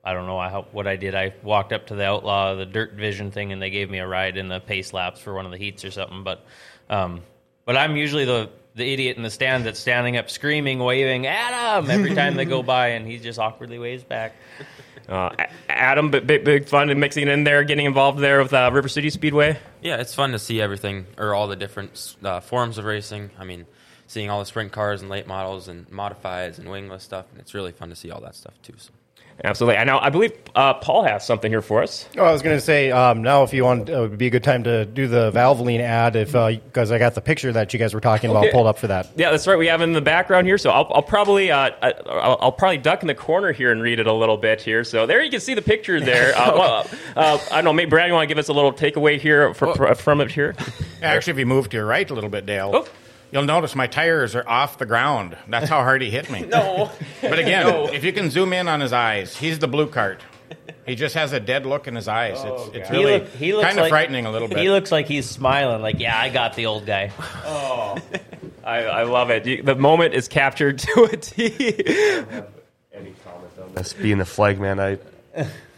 [0.03, 1.15] I don't know how, what I did.
[1.15, 4.07] I walked up to the outlaw, the dirt vision thing, and they gave me a
[4.07, 6.23] ride in the pace laps for one of the heats or something.
[6.23, 6.45] But,
[6.89, 7.21] um,
[7.65, 11.89] but I'm usually the the idiot in the stand that's standing up, screaming, waving Adam
[11.89, 14.35] every time they go by, and he just awkwardly waves back.
[15.07, 15.29] Uh,
[15.69, 18.89] Adam, big, big, big fun and mixing in there, getting involved there with uh, River
[18.89, 19.57] City Speedway.
[19.81, 23.29] Yeah, it's fun to see everything or all the different uh, forms of racing.
[23.39, 23.65] I mean,
[24.07, 27.53] seeing all the sprint cars and late models and modifieds and wingless stuff, and it's
[27.53, 28.73] really fun to see all that stuff too.
[28.77, 28.91] So.
[29.43, 29.77] Absolutely.
[29.77, 29.99] I know.
[29.99, 32.09] I believe uh, Paul has something here for us.
[32.17, 34.25] Oh, I was going to say um, now if you want, uh, it would be
[34.25, 37.71] a good time to do the Valvoline ad if because I got the picture that
[37.71, 39.11] you guys were talking about pulled up for that.
[39.15, 39.55] Yeah, that's right.
[39.55, 42.51] We have it in the background here, so I'll, I'll probably uh, I- I'll, I'll
[42.51, 44.83] probably duck in the corner here and read it a little bit here.
[44.83, 46.33] So there you can see the picture there.
[46.37, 47.73] Uh, well, uh, I don't know.
[47.73, 50.31] Maybe Brad, you want to give us a little takeaway here for, for- from it
[50.31, 50.55] here?
[51.03, 52.87] Actually, if you move to your right a little bit, Dale, Oh.
[53.31, 55.37] You'll notice my tires are off the ground.
[55.47, 56.45] That's how hard he hit me.
[56.49, 60.21] No, But again, if you can zoom in on his eyes, he's the blue cart.
[60.85, 62.37] He just has a dead look in his eyes.
[62.37, 64.57] it's oh, it's He really look- he looks kind of like- frightening a little bit.
[64.59, 67.11] He looks like he's smiling, like, yeah, I got the old guy.
[67.45, 67.97] Oh.
[68.63, 69.45] I, I love it.
[69.45, 72.23] You- The moment is captured to a T.
[73.73, 74.79] That's being the flag man.
[74.79, 74.97] I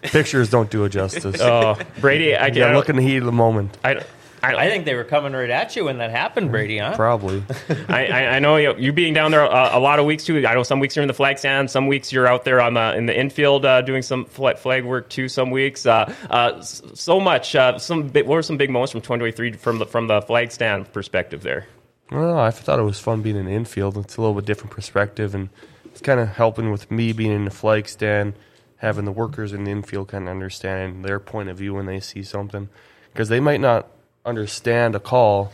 [0.02, 1.42] pictures don't do it justice.
[1.42, 3.78] oh, Brady, I yeah, can't look in the heat of the moment.
[3.84, 4.06] I, don't-
[4.42, 6.96] I, I think they were coming right at you when that happened, Brady, huh?
[6.96, 7.44] Probably.
[7.90, 10.46] I, I, I know you, you being down there a, a lot of weeks too.
[10.48, 12.74] I know some weeks you're in the flag stand, some weeks you're out there on
[12.74, 15.28] the in the infield uh, doing some flag, flag work too.
[15.28, 17.56] Some weeks, uh, uh, so much.
[17.56, 20.92] Uh, some what were some big moments from 2023 from the from the flag stand
[20.94, 21.68] perspective there?
[22.12, 23.98] Well, I thought it was fun being in the infield.
[23.98, 25.50] It's a little bit different perspective, and
[25.86, 28.34] it's kind of helping with me being in the flag stand,
[28.78, 32.00] having the workers in the infield kind of understand their point of view when they
[32.00, 32.70] see something,
[33.14, 33.88] because they might not
[34.30, 35.52] understand a call,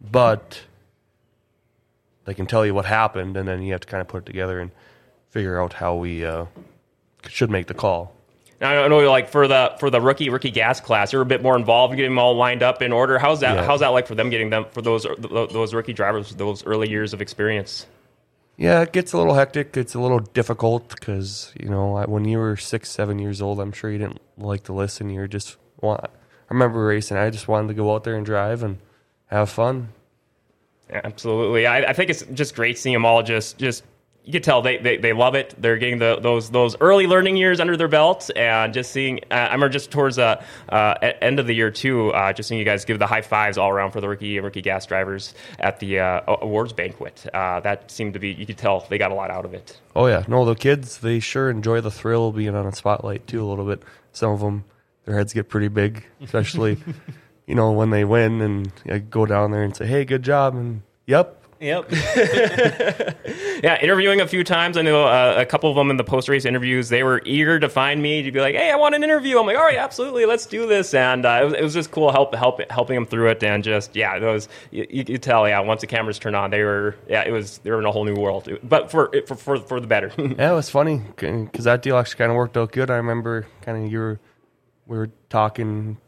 [0.00, 0.60] but
[2.24, 4.26] they can tell you what happened, and then you have to kind of put it
[4.26, 4.70] together and
[5.30, 6.46] figure out how we uh,
[7.28, 8.12] should make the call.
[8.60, 11.42] Now, I know, like for the for the rookie rookie gas class, you're a bit
[11.42, 13.18] more involved, in getting them all lined up in order.
[13.18, 13.56] How's that?
[13.56, 13.66] Yeah.
[13.66, 17.12] How's that like for them getting them for those those rookie drivers, those early years
[17.12, 17.86] of experience?
[18.56, 19.76] Yeah, it gets a little hectic.
[19.76, 23.72] It's a little difficult because you know when you were six, seven years old, I'm
[23.72, 25.10] sure you didn't like to listen.
[25.10, 26.06] You were just want.
[26.48, 27.16] I remember racing.
[27.16, 28.78] I just wanted to go out there and drive and
[29.26, 29.88] have fun.
[30.88, 33.84] Absolutely, I, I think it's just great seeing them all just just.
[34.22, 35.54] You can tell they, they, they love it.
[35.56, 39.20] They're getting the, those those early learning years under their belt, and just seeing.
[39.30, 42.48] Uh, I remember just towards the uh, e- end of the year too, uh, just
[42.48, 44.84] seeing you guys give the high fives all around for the rookie and rookie gas
[44.84, 47.24] drivers at the uh, awards banquet.
[47.32, 48.32] Uh, that seemed to be.
[48.32, 49.80] You could tell they got a lot out of it.
[49.94, 53.28] Oh yeah, no, the kids they sure enjoy the thrill of being on a spotlight
[53.28, 53.82] too a little bit.
[54.10, 54.64] Some of them,
[55.06, 56.76] their heads get pretty big, especially
[57.46, 60.54] you know when they win and I go down there and say, "Hey, good job,"
[60.54, 61.90] and yep, Yep.
[63.62, 64.76] yeah, interviewing a few times.
[64.76, 66.90] I know uh, a couple of them in the post race interviews.
[66.90, 69.46] They were eager to find me to be like, "Hey, I want an interview." I'm
[69.46, 72.12] like, "All right, absolutely, let's do this." And uh, it, was, it was just cool
[72.12, 75.48] help, help helping them through it, and just yeah, those you, you could tell.
[75.48, 77.92] Yeah, once the cameras turned on, they were yeah, it was they were in a
[77.92, 80.12] whole new world, but for for for, for the better.
[80.36, 82.90] Yeah, it was funny because that deal actually kind of worked out good.
[82.90, 84.20] I remember kind of you were
[84.86, 85.98] we were talking.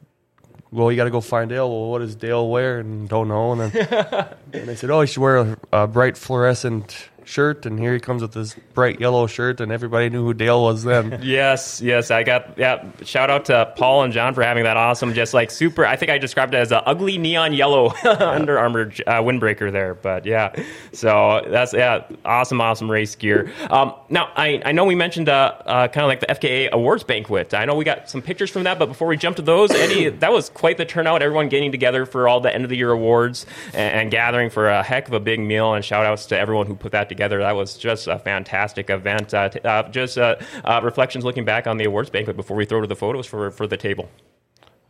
[0.71, 1.69] Well, you got to go find Dale.
[1.71, 2.81] Well, what does Dale wear?
[2.81, 3.53] And don't know.
[3.53, 7.67] And then and they said, oh, he should wear a, a bright fluorescent shirt.
[7.67, 10.85] And here he comes with this bright yellow shirt, and everybody knew who Dale was
[10.85, 11.21] then.
[11.29, 12.85] Yes, yes, I got yeah.
[13.03, 15.85] Shout out to Paul and John for having that awesome, just like super.
[15.85, 19.95] I think I described it as a ugly neon yellow Under Armour uh, windbreaker there,
[19.95, 20.55] but yeah.
[20.93, 23.53] So that's yeah, awesome, awesome race gear.
[23.69, 27.05] Um, now I I know we mentioned uh, uh, kind of like the FKA awards
[27.05, 27.53] banquet.
[27.53, 30.09] I know we got some pictures from that, but before we jump to those, Eddie,
[30.21, 31.21] that was quite the turnout.
[31.21, 34.69] Everyone getting together for all the end of the year awards and, and gathering for
[34.69, 35.75] a heck of a big meal.
[35.75, 37.18] And shout outs to everyone who put that together.
[37.19, 39.35] That was just a fantastic event.
[39.35, 42.65] Uh, t- uh, just uh, uh, reflections looking back on the awards banquet before we
[42.65, 44.09] throw to the photos for for the table.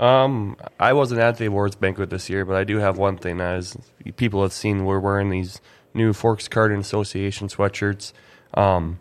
[0.00, 3.40] Um, I wasn't at the awards banquet this year, but I do have one thing.
[3.40, 3.76] As
[4.16, 5.60] people have seen, we're wearing these
[5.94, 8.12] new Forks Karting Association sweatshirts.
[8.54, 9.00] Um,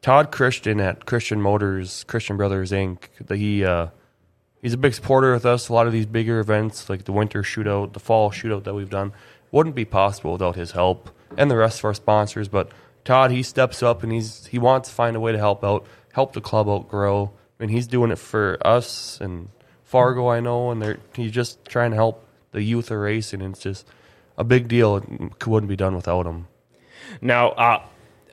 [0.00, 3.08] Todd Christian at Christian Motors, Christian Brothers Inc.
[3.20, 3.88] the- He uh,
[4.62, 5.68] he's a big supporter with us.
[5.68, 8.88] A lot of these bigger events, like the winter shootout, the fall shootout that we've
[8.88, 9.12] done,
[9.50, 12.48] wouldn't be possible without his help and the rest of our sponsors.
[12.48, 12.70] But
[13.04, 15.86] Todd, he steps up and he's he wants to find a way to help out,
[16.12, 19.48] help the club out grow, and he's doing it for us and
[19.84, 20.28] Fargo.
[20.28, 23.40] I know, and they're he's just trying to help the youth of racing.
[23.40, 23.86] It's just
[24.36, 24.96] a big deal.
[24.96, 26.46] It wouldn't be done without him.
[27.20, 27.82] Now, uh,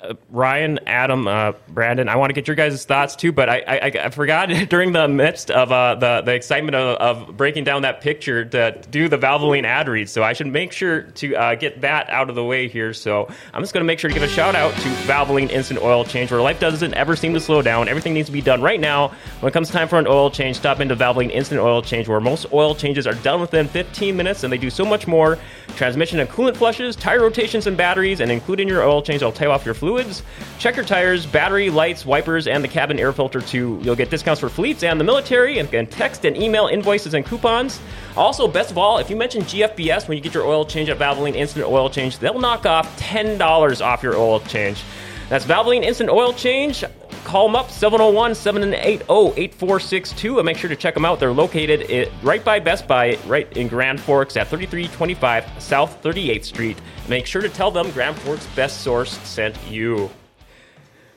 [0.02, 3.60] uh, Ryan, Adam, uh, Brandon, I want to get your guys' thoughts too, but I,
[3.60, 7.84] I, I forgot during the midst of uh, the, the excitement of, of breaking down
[7.84, 10.10] that picture to do the Valvoline ad read.
[10.10, 12.94] So I should make sure to uh, get that out of the way here.
[12.94, 15.82] So I'm just going to make sure to give a shout out to Valvoline Instant
[15.82, 17.88] Oil Change, where life doesn't ever seem to slow down.
[17.88, 19.10] Everything needs to be done right now.
[19.40, 22.20] When it comes time for an oil change, stop into Valvoline Instant Oil Change, where
[22.20, 25.38] most oil changes are done within 15 minutes, and they do so much more.
[25.76, 29.52] Transmission and coolant flushes, tire rotations and batteries, and including your oil change, they'll tail
[29.52, 30.22] off your fluids.
[30.60, 33.80] Check your tires, battery, lights, wipers, and the cabin air filter too.
[33.82, 37.26] You'll get discounts for fleets and the military, and can text and email invoices and
[37.26, 37.80] coupons.
[38.18, 41.00] Also, best of all, if you mention GFBS when you get your oil change at
[41.00, 44.84] Valvoline Instant Oil Change, they'll knock off $10 off your oil change.
[45.30, 46.84] That's Valvoline Instant Oil Change.
[47.28, 51.20] Call them up 701 780 8462 and make sure to check them out.
[51.20, 56.78] They're located right by Best Buy, right in Grand Forks at 3325 South 38th Street.
[57.10, 60.10] Make sure to tell them Grand Forks Best Source sent you.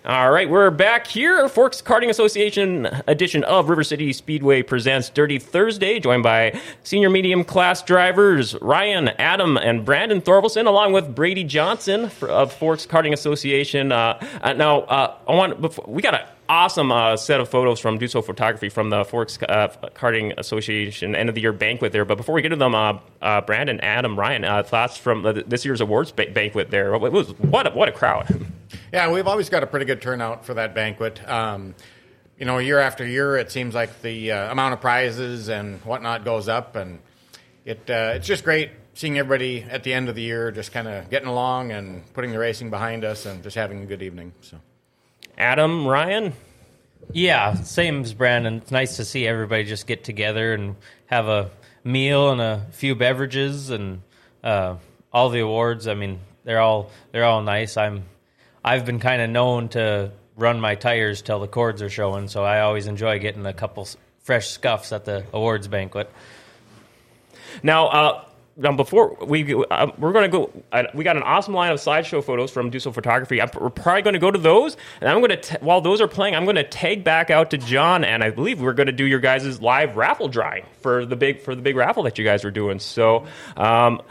[0.02, 1.46] All right, we're back here.
[1.46, 7.44] Forks Karting Association edition of River City Speedway presents Dirty Thursday, joined by senior medium
[7.44, 13.92] class drivers Ryan, Adam, and Brandon Thorvilson, along with Brady Johnson of Forks Karting Association.
[13.92, 17.78] Uh, uh, now, uh, I want before, we got an awesome uh, set of photos
[17.78, 22.04] from Duso Photography from the Forks uh, Karting Association end of the year banquet there.
[22.04, 25.64] But before we get to them, uh, uh, Brandon, Adam, Ryan, uh, thoughts from this
[25.64, 26.92] year's awards ba- banquet there.
[26.92, 28.46] It was what a, what a crowd.
[28.92, 31.28] Yeah, we've always got a pretty good turnout for that banquet.
[31.28, 31.76] Um,
[32.38, 36.24] you know, year after year, it seems like the uh, amount of prizes and whatnot
[36.24, 36.98] goes up, and
[37.64, 41.08] it it's just great seeing everybody at the end of the year just kind of
[41.08, 44.32] getting along and putting the racing behind us and just having a good evening.
[44.40, 44.58] So.
[45.40, 46.34] Adam, Ryan.
[47.12, 48.56] Yeah, same as Brandon.
[48.56, 50.76] It's nice to see everybody just get together and
[51.06, 51.50] have a
[51.82, 54.02] meal and a few beverages and
[54.44, 54.76] uh,
[55.10, 55.88] all the awards.
[55.88, 57.78] I mean, they're all they're all nice.
[57.78, 58.04] I'm
[58.62, 62.28] I've been kind of known to run my tires till the cords are showing.
[62.28, 63.88] So I always enjoy getting a couple
[64.22, 66.12] fresh scuffs at the awards banquet.
[67.62, 68.24] Now, uh,
[68.60, 71.78] now before we uh, we're going to go, uh, we got an awesome line of
[71.78, 73.40] slideshow photos from Dussel Photography.
[73.40, 76.08] I'm, we're probably going to go to those, and I'm going to while those are
[76.08, 78.92] playing, I'm going to tag back out to John, and I believe we're going to
[78.92, 82.24] do your guys' live raffle drawing for the big for the big raffle that you
[82.24, 82.78] guys were doing.
[82.78, 84.02] So, um,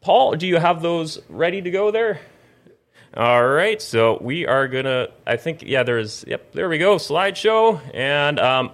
[0.00, 2.20] Paul, do you have those ready to go there?
[3.14, 5.08] All right, so we are gonna.
[5.26, 6.24] I think yeah, there's.
[6.28, 6.96] Yep, there we go.
[6.96, 8.70] Slideshow, and um,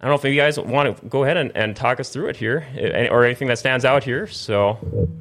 [0.00, 2.28] I don't know if you guys want to go ahead and, and talk us through
[2.28, 4.26] it here, eh, or anything that stands out here.
[4.26, 4.78] So.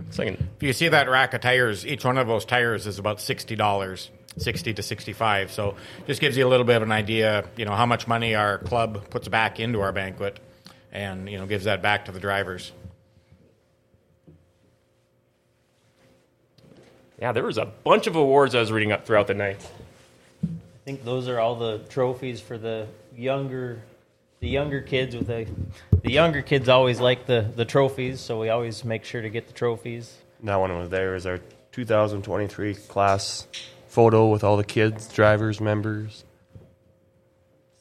[0.10, 3.56] If you see that rack of tires, each one of those tires is about sixty
[3.56, 5.52] dollars, sixty to sixty-five.
[5.52, 5.76] So,
[6.08, 8.58] just gives you a little bit of an idea, you know, how much money our
[8.58, 10.40] club puts back into our banquet,
[10.92, 12.72] and you know, gives that back to the drivers.
[17.20, 19.60] Yeah, there was a bunch of awards I was reading up throughout the night.
[20.44, 20.50] I
[20.86, 23.82] think those are all the trophies for the younger,
[24.40, 25.16] the younger kids.
[25.16, 25.48] With the,
[26.02, 29.48] the younger kids always like the the trophies, so we always make sure to get
[29.48, 30.18] the trophies.
[30.44, 31.40] That one was there is our
[31.72, 33.48] 2023 class
[33.88, 36.24] photo with all the kids, drivers, members.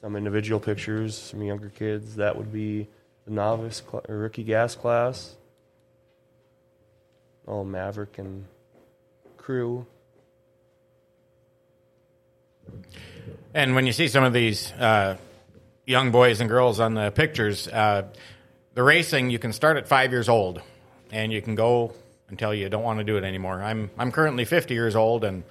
[0.00, 2.16] Some individual pictures, some younger kids.
[2.16, 2.88] That would be
[3.24, 5.34] the novice cl- or rookie gas class.
[7.46, 8.44] All Maverick and
[9.36, 9.86] crew.
[13.54, 15.16] And when you see some of these uh,
[15.86, 18.08] young boys and girls on the pictures, uh,
[18.74, 20.60] the racing you can start at five years old,
[21.10, 21.92] and you can go
[22.28, 23.62] until you don't want to do it anymore.
[23.62, 25.44] I'm I'm currently 50 years old, and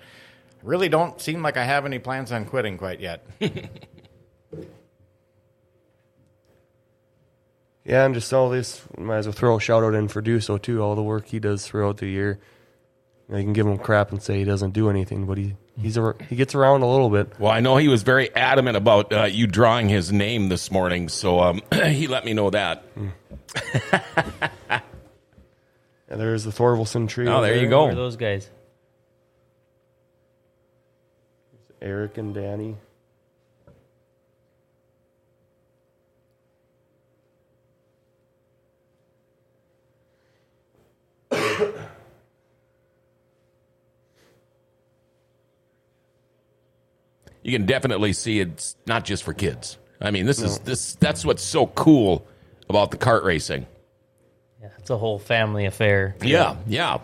[0.62, 3.26] really don't seem like I have any plans on quitting quite yet.
[7.86, 10.60] Yeah, and just all this, might as well throw a shout out in for Duso
[10.60, 10.82] too.
[10.82, 12.39] All the work he does throughout the year.
[13.28, 15.56] You, know, you can give him crap and say he doesn't do anything, but he
[15.80, 17.40] he's a, he gets around a little bit.
[17.40, 21.10] Well, I know he was very adamant about uh, you drawing his name this morning,
[21.10, 22.84] so um, he let me know that.
[26.08, 27.28] And there's the Thorvilson tree.
[27.28, 27.88] Oh, over there you go.
[27.88, 28.50] are those guys?
[31.82, 32.78] Eric and Danny.
[47.45, 49.77] You can definitely see it's not just for kids.
[50.01, 52.25] I mean, this is this that's what's so cool
[52.67, 53.67] about the kart racing.
[54.60, 56.15] Yeah, it's a whole family affair.
[56.23, 56.97] Yeah, yeah.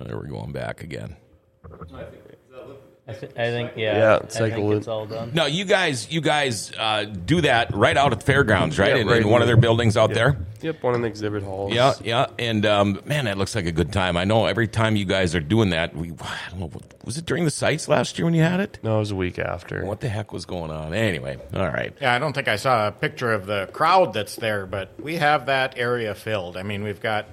[0.00, 1.14] There we're going back again.
[1.94, 2.06] I,
[3.12, 3.98] th- I think yeah.
[3.98, 5.32] Yeah, I it's like think a it's all done.
[5.34, 8.94] No, you guys, you guys uh, do that right out at the fairgrounds, right?
[8.94, 10.14] Yeah, in, right in one of their buildings out Yep.
[10.16, 10.36] there.
[10.62, 11.74] Yep, one of the exhibit halls.
[11.74, 14.16] Yeah, yeah, and um, man, that looks like a good time.
[14.16, 16.70] I know every time you guys are doing that, we I don't know,
[17.04, 18.78] was it during the sites last year when you had it?
[18.82, 19.84] No, it was a week after.
[19.84, 20.94] What the heck was going on?
[20.94, 21.92] Anyway, all right.
[22.00, 25.16] Yeah, I don't think I saw a picture of the crowd that's there, but we
[25.16, 26.56] have that area filled.
[26.56, 27.26] I mean, we've got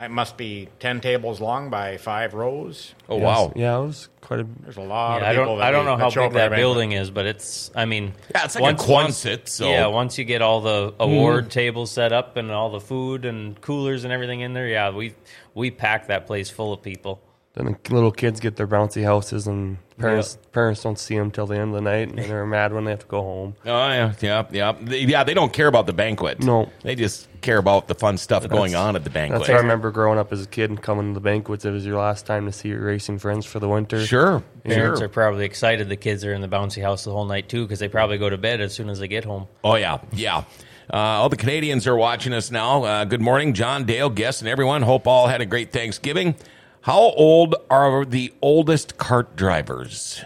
[0.00, 2.94] it must be ten tables long by five rows.
[3.08, 4.46] Oh wow, Yeah, it was quite a.
[4.62, 5.44] There's a lot Yeah, of I people.
[5.46, 5.58] don't.
[5.58, 7.70] that I don't know how big up at our that building is, but it's.
[7.74, 11.46] I mean, Yeah, it's like a Quonset, so- yeah, once you get all the award
[11.46, 11.50] mm.
[11.50, 15.14] tables set up and all the food and coolers and everything in there, yeah, we
[15.54, 17.20] we pack that place full of people.
[17.58, 21.46] Then the little kids get their bouncy houses, and parents parents don't see them till
[21.46, 23.56] the end of the night, and they're mad when they have to go home.
[23.66, 24.72] Oh yeah, yeah, yeah.
[24.80, 26.40] They, yeah, they don't care about the banquet.
[26.40, 26.70] No.
[26.82, 29.40] they just care about the fun stuff going on at the banquet.
[29.40, 31.64] That's what I remember growing up as a kid and coming to the banquets.
[31.64, 34.06] It was your last time to see your racing friends for the winter.
[34.06, 37.48] Sure, Parents are probably excited the kids are in the bouncy house the whole night
[37.48, 39.48] too, because they probably go to bed as soon as they get home.
[39.64, 40.44] Oh yeah, yeah.
[40.92, 42.84] Uh, all the Canadians are watching us now.
[42.84, 44.82] Uh, good morning, John, Dale, guests, and everyone.
[44.82, 46.36] Hope all had a great Thanksgiving.
[46.82, 50.22] How old are the oldest cart drivers?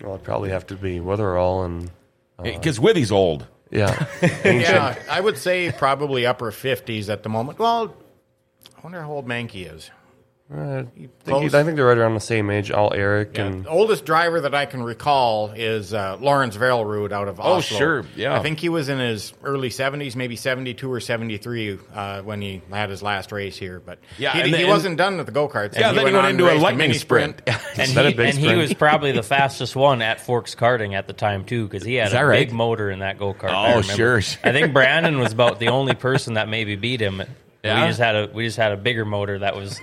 [0.00, 1.90] Well, it'd probably have to be Wetherall and
[2.38, 3.46] uh, Because Withy's old.
[3.70, 4.06] yeah,
[4.44, 7.58] Yeah, I would say probably upper fifties at the moment.
[7.58, 7.94] Well,
[8.76, 9.90] I wonder how old Mankey is.
[10.54, 10.86] I
[11.24, 11.40] Close.
[11.40, 12.70] think, I think they're right around the same age.
[12.70, 17.10] All Eric Yeah, and the oldest driver that I can recall is uh, Lawrence Verelrud
[17.10, 18.38] out of Oh, sure, yeah.
[18.38, 22.60] I think he was in his early 70s, maybe 72 or 73 uh, when he
[22.70, 23.80] had his last race here.
[23.80, 25.74] But Yeah, he, and he then- wasn't done with the go-karts.
[25.74, 27.40] Yeah, then he went on into a raced lightning mini sprint.
[27.74, 31.06] And, he, a big and he was probably the fastest one at Forks Karting at
[31.06, 32.46] the time too, because he had a right?
[32.46, 33.74] big motor in that go kart.
[33.76, 34.40] Oh, sure, sure.
[34.44, 37.22] I think Brandon was about the only person that maybe beat him.
[37.62, 37.82] Yeah?
[37.82, 39.78] We just had a we just had a bigger motor that was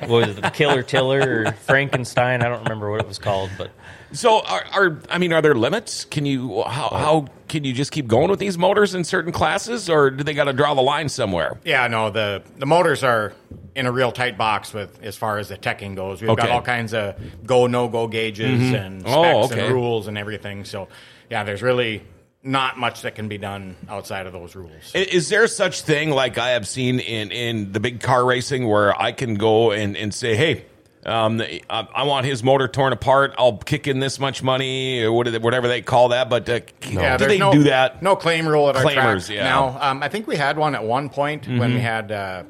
[0.00, 2.42] what was it, the Killer Tiller or Frankenstein?
[2.42, 3.70] I don't remember what it was called, but
[4.12, 6.04] So, are, are I mean, are there limits?
[6.04, 9.88] Can you how, how can you just keep going with these motors in certain classes,
[9.88, 11.58] or do they got to draw the line somewhere?
[11.64, 13.32] Yeah, no, the the motors are
[13.74, 16.20] in a real tight box with as far as the teching goes.
[16.20, 17.14] We've got all kinds of
[17.46, 18.74] go no go gauges mm-hmm.
[18.74, 19.66] and oh, specs Oh, okay.
[19.66, 20.64] and rules and everything.
[20.64, 20.88] So
[21.30, 22.02] yeah, there's really
[22.42, 24.92] not much that can be done outside of those rules.
[24.94, 29.00] Is there such thing like I have seen in, in the big car racing where
[29.00, 30.64] I can go and, and say, hey,
[31.04, 33.34] um, I, I want his motor torn apart.
[33.38, 36.28] I'll kick in this much money, or whatever they call that.
[36.30, 38.02] But uh, Yeah, do they no, do that?
[38.02, 39.44] No claim rule at our Claimers, track yeah.
[39.44, 39.78] now.
[39.80, 41.74] Um, I think we had one at one point when Mm-hmm.
[41.74, 42.42] we had uh,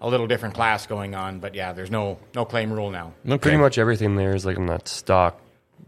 [0.00, 3.12] a little different class going on, but yeah, there's no no claim rule now.
[3.26, 3.38] Okay.
[3.38, 5.40] Pretty much everything there is like on that stock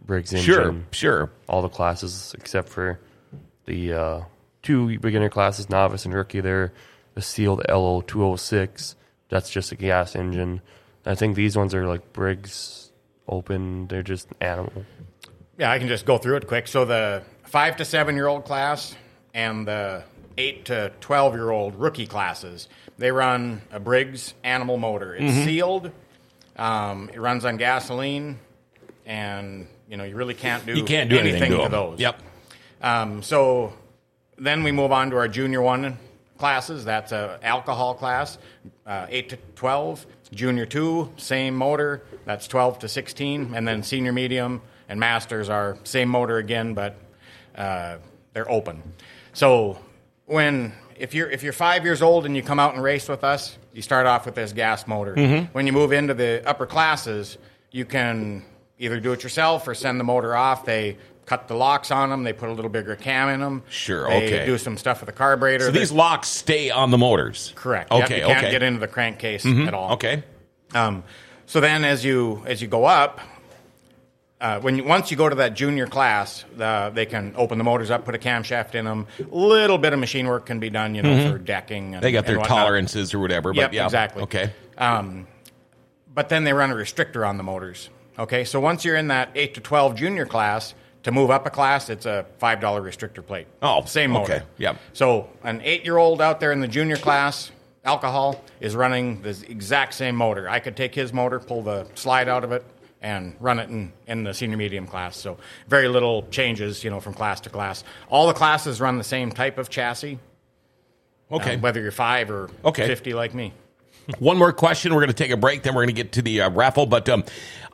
[0.05, 0.45] Briggs engine.
[0.45, 1.31] Sure, sure.
[1.49, 2.99] All the classes except for
[3.69, 4.21] the uh,
[4.63, 6.41] two beginner classes, novice and rookie.
[6.41, 6.73] They're
[7.15, 8.97] the sealed LO two hundred six.
[9.29, 10.61] That's just a gas engine.
[11.07, 12.91] I think these ones are like Briggs
[13.29, 13.87] open.
[13.89, 14.85] They're just animal.
[15.59, 16.67] Yeah, I can just go through it quick.
[16.69, 18.95] So the five to seven year old class
[19.35, 20.03] and the
[20.37, 25.15] eight to twelve year old rookie classes, they run a Briggs animal motor.
[25.15, 25.45] It's Mm-hmm.
[25.45, 25.93] sealed.
[26.57, 28.39] Um, it runs on gasoline,
[29.07, 32.01] and you know you really can't do You can't do anything, to, to those.
[32.01, 32.23] Yep.
[32.81, 33.73] Um, so
[34.37, 35.99] then we move on to our junior one
[36.39, 36.85] classes.
[36.85, 38.39] That's a alcohol class,
[38.87, 40.07] uh, eight to twelve.
[40.31, 42.03] Junior two, same motor.
[42.27, 46.97] That's twelve to sixteen, and then senior medium and masters are same motor again, but
[47.57, 47.97] uh,
[48.35, 48.83] they're open.
[49.33, 49.79] So
[50.27, 53.25] when if you're if you're five years old and you come out and race with
[53.25, 55.15] us, you start off with this gas motor.
[55.53, 57.39] When you move into the upper classes,
[57.71, 58.45] you can
[58.79, 60.67] either do it yourself or send the motor off.
[60.67, 60.99] They
[61.29, 62.25] cut the locks on them.
[62.25, 63.63] They put a little bigger cam in them.
[63.69, 64.47] Sure, They okay.
[64.47, 65.67] do some stuff with the carburetor.
[65.67, 67.53] So these locks stay on the motors.
[67.55, 67.93] correct.
[67.93, 68.21] Yep, Okay.
[68.21, 68.51] you can't okay.
[68.51, 69.93] get into the crankcase at all.
[69.93, 70.23] Okay.
[70.75, 71.05] Um,
[71.47, 73.21] so then, as you as you go up,
[74.41, 77.65] uh, when you, once you go to that junior class, uh, they can open the
[77.65, 79.07] motors up, put a camshaft in them.
[79.31, 81.95] Little bit of machine work can be done, you know, for decking.
[81.95, 82.03] And, Mm-hmm.
[82.03, 83.53] They got their tolerances or whatever.
[83.53, 83.85] Yep, but yeah.
[83.85, 84.23] exactly.
[84.25, 84.53] Okay.
[84.77, 85.27] Um,
[86.15, 87.91] but then they run a restrictor on the motors.
[88.19, 90.75] Okay, so once you're in that eight to twelve junior class,
[91.09, 93.47] to move up a class, it's a five dollar restrictor plate.
[93.63, 94.35] Oh, same motor.
[94.35, 94.77] okay, yep.
[94.93, 97.51] So an eight year old out there in the junior class,
[97.85, 100.49] alcohol is running the exact same motor.
[100.49, 102.63] I could take his motor, pull the slide out of it,
[103.01, 105.17] and run it in, in the senior medium class.
[105.17, 107.85] So very little changes, you know, from class to class.
[108.11, 110.19] All the classes run the same type of chassis.
[111.31, 111.55] Okay.
[111.55, 112.87] uh, whether you're five or Okay.
[112.87, 113.53] fifty like me.
[114.19, 114.95] One more question.
[114.95, 115.63] We're going to take a break.
[115.63, 116.87] Then we're going to get to the uh, raffle.
[116.87, 117.25] But um,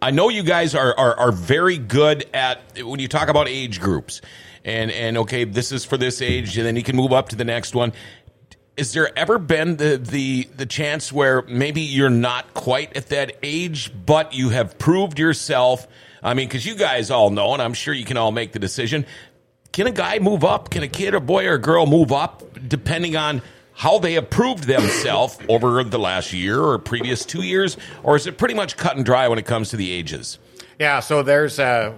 [0.01, 3.81] I know you guys are, are are very good at when you talk about age
[3.81, 4.21] groups,
[4.65, 7.37] and and okay, this is for this age, and then you can move up to
[7.37, 7.93] the next one.
[8.77, 13.37] Is there ever been the the the chance where maybe you're not quite at that
[13.43, 15.87] age, but you have proved yourself?
[16.23, 18.59] I mean, because you guys all know, and I'm sure you can all make the
[18.59, 19.07] decision.
[19.73, 20.71] Can a guy move up?
[20.71, 23.43] Can a kid or boy or a girl move up depending on
[23.75, 27.77] how they have proved themselves over the last year or previous two years?
[28.03, 30.39] Or is it pretty much cut and dry when it comes to the ages?
[30.79, 31.95] Yeah, so there's a,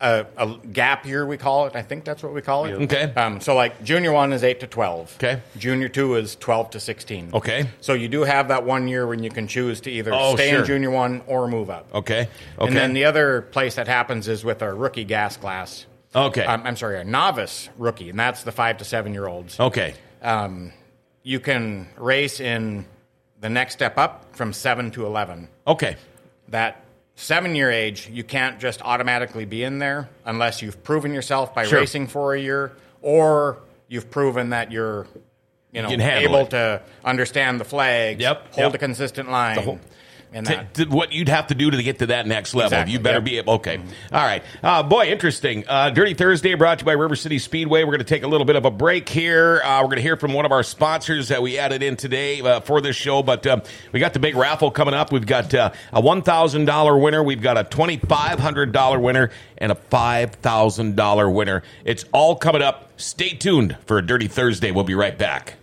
[0.00, 1.74] a, a gap year, we call it.
[1.76, 2.72] I think that's what we call it.
[2.82, 3.04] Okay.
[3.14, 5.14] Um, so, like, junior one is 8 to 12.
[5.16, 5.40] Okay.
[5.56, 7.30] Junior two is 12 to 16.
[7.32, 7.68] Okay.
[7.80, 10.50] So, you do have that one year when you can choose to either Oh, stay
[10.50, 10.60] sure.
[10.60, 11.86] in junior one or move up.
[11.94, 12.28] Okay.
[12.58, 12.66] Okay.
[12.66, 15.86] And then the other place that happens is with our rookie gas class.
[16.14, 16.44] Okay.
[16.44, 19.58] Um, I'm sorry, our novice rookie, and that's the 5 to 7 year olds.
[19.58, 19.94] okay.
[20.22, 20.72] Um,
[21.24, 22.84] you can race in
[23.40, 25.96] the next step up from 7 to 11 Okay.
[26.48, 26.82] that
[27.16, 31.64] seven year age, you can't just automatically be in there unless you've proven yourself by
[31.64, 31.80] Sure.
[31.80, 32.72] racing for a year
[33.02, 33.58] or
[33.88, 35.06] you've proven that you're
[35.72, 36.50] you know handle able it.
[36.50, 38.74] to understand the flags, Yep, hold yep.
[38.74, 39.80] a consistent line.
[40.34, 42.66] And To, to what you'd have to do to get to that next level.
[42.66, 43.24] Exactly, you better yep.
[43.24, 43.54] be able.
[43.54, 43.78] Okay.
[44.12, 44.42] All right.
[44.62, 45.64] Uh, boy, interesting.
[45.68, 47.84] Uh, Dirty Thursday brought to you by River City Speedway.
[47.84, 49.62] We're going to take a little bit of a break here.
[49.62, 52.40] Uh, we're going to hear from one of our sponsors that we added in today
[52.40, 53.22] uh, for this show.
[53.22, 53.62] But um,
[53.92, 55.12] we got the big raffle coming up.
[55.12, 57.22] We've got uh, a $1,000 winner.
[57.22, 61.62] We've got a $2,500 winner and a $5,000 winner.
[61.84, 62.90] It's all coming up.
[62.96, 64.72] Stay tuned for a Dirty Thursday.
[64.72, 65.54] We'll be right back.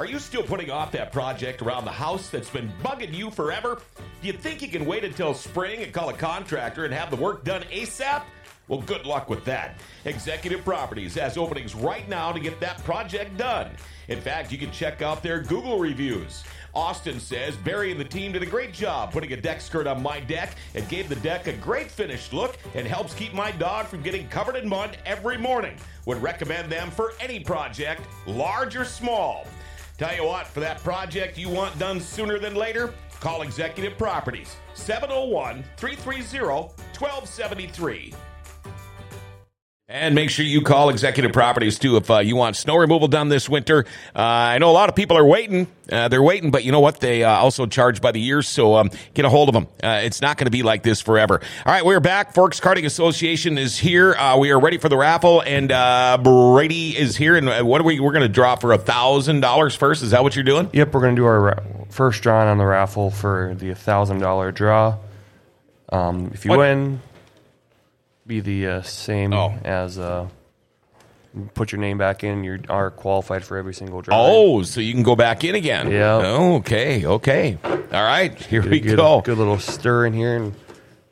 [0.00, 3.82] Are you still putting off that project around the house that's been bugging you forever?
[4.22, 7.16] Do you think you can wait until spring and call a contractor and have the
[7.16, 8.22] work done ASAP?
[8.66, 9.78] Well, good luck with that.
[10.06, 13.72] Executive Properties has openings right now to get that project done.
[14.08, 16.44] In fact, you can check out their Google reviews.
[16.74, 20.02] Austin says Barry and the team did a great job putting a deck skirt on
[20.02, 23.84] my deck and gave the deck a great finished look and helps keep my dog
[23.84, 25.76] from getting covered in mud every morning.
[26.06, 29.46] Would recommend them for any project, large or small.
[30.00, 34.56] Tell you what, for that project you want done sooner than later, call Executive Properties
[34.72, 36.46] 701 330
[36.98, 38.14] 1273.
[39.92, 43.28] And make sure you call Executive Properties too if uh, you want snow removal done
[43.28, 43.86] this winter.
[44.14, 45.66] Uh, I know a lot of people are waiting.
[45.90, 47.00] Uh, they're waiting, but you know what?
[47.00, 49.66] They uh, also charge by the year, so um, get a hold of them.
[49.82, 51.40] Uh, it's not going to be like this forever.
[51.66, 52.34] All right, we're back.
[52.34, 54.14] Forks Karting Association is here.
[54.14, 55.70] Uh, we are ready for the raffle, and
[56.22, 57.34] Brady is here.
[57.34, 57.98] And what are we?
[57.98, 60.04] We're going to draw for a thousand dollars first.
[60.04, 60.70] Is that what you're doing?
[60.72, 61.58] Yep, we're going to do our ra-
[61.90, 64.98] first drawing on the raffle for the thousand dollar draw.
[65.88, 67.00] Um, if you What- win,
[68.30, 69.52] be the uh, same Oh.
[69.64, 70.28] as uh,
[71.54, 72.44] put your name back in.
[72.44, 74.14] You are qualified for every single draw.
[74.16, 75.90] Oh, so you can go back in again.
[75.90, 76.14] Yeah.
[76.58, 77.04] Okay.
[77.04, 77.58] Okay.
[77.64, 78.32] All right.
[78.40, 79.20] Here we good, go.
[79.20, 80.36] Good little stir in here.
[80.36, 80.54] And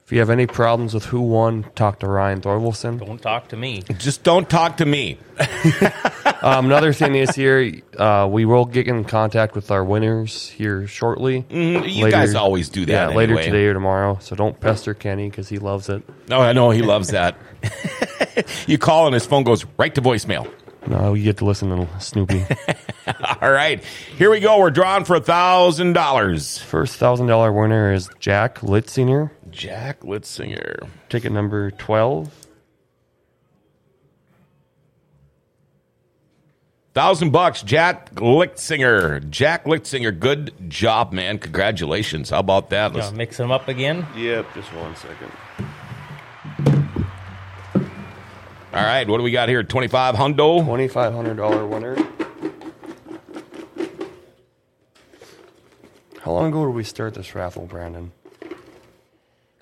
[0.09, 2.99] if you have any problems with who won, talk to Ryan Thorvilson.
[2.99, 3.83] Don't talk to me.
[3.99, 5.19] Just don't talk to me.
[6.41, 10.87] Um, another thing is here, uh, we will get in contact with our winners here
[10.87, 11.43] shortly.
[11.51, 14.19] Mm, you guys always do that Yeah, later today or tomorrow.
[14.21, 16.05] So don't pester Kenny because he loves it.
[16.29, 17.37] No, I know he loves that.
[18.69, 20.49] you call and his phone goes right to voicemail.
[20.89, 22.45] No, you get to listen to Snoopy.
[23.43, 23.84] All right,
[24.16, 24.59] here we go.
[24.59, 26.59] We're drawing for a thousand dollars.
[26.59, 30.89] First thousand dollar winner is Jack Litzinger, Jack Litzinger.
[31.11, 32.32] ticket number twelve.
[36.95, 39.28] Thousand bucks, Jack Litzinger.
[39.30, 40.18] Jack Litzinger.
[40.18, 41.39] Good job, man.
[41.39, 42.30] Congratulations.
[42.30, 42.93] How about that?
[42.95, 44.07] Let's- know, mix them up again.
[44.16, 45.30] Yep, just one second.
[48.79, 49.62] All right, what do we got here?
[49.62, 50.64] Twenty-five hundo.
[50.64, 51.97] Twenty five hundred dollar winner.
[56.22, 58.12] How long ago did we start this raffle, Brandon?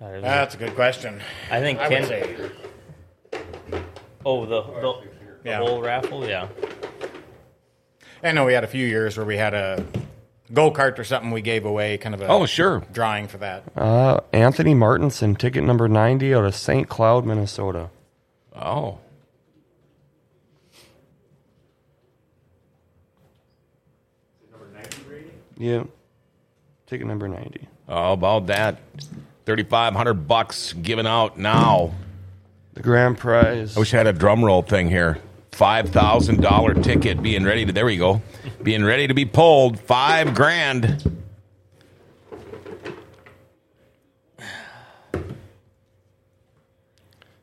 [0.01, 1.21] God, it was- That's a good question.
[1.51, 2.01] I think I Ken.
[2.03, 2.37] would say
[4.25, 5.59] Oh, the the, the Yeah.
[5.59, 6.27] whole raffle.
[6.27, 6.49] Yeah.
[8.25, 9.85] I know we had a few years where we had a
[10.53, 12.83] go kart or something we gave away, kind of a Oh, sure.
[12.93, 13.63] drawing for that.
[13.77, 16.89] Uh, Anthony Martinson, ticket number ninety, out of St.
[16.89, 17.91] Cloud, Minnesota.
[18.55, 18.99] Oh,
[25.59, 25.89] Yep,
[26.87, 27.69] ticket number ninety.
[27.89, 28.79] how about that?
[29.47, 31.93] Thirty-five hundred bucks given out now.
[32.75, 33.77] The grand prize.
[33.77, 35.19] I wish I had a drum roll thing here.
[35.53, 38.21] Five thousand dollar ticket being ready to there we go.
[38.63, 39.81] Being ready to be pulled.
[39.81, 41.03] Five grand.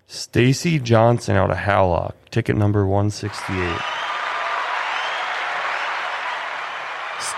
[0.08, 3.80] Stacy Johnson out of Hallock, ticket number 168.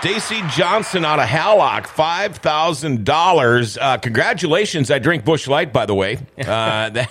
[0.00, 3.78] Stacy Johnson out of Hallock, five thousand dollars.
[3.78, 4.90] Uh, congratulations!
[4.90, 6.18] I drink Busch Light, by the way.
[6.46, 7.04] Uh,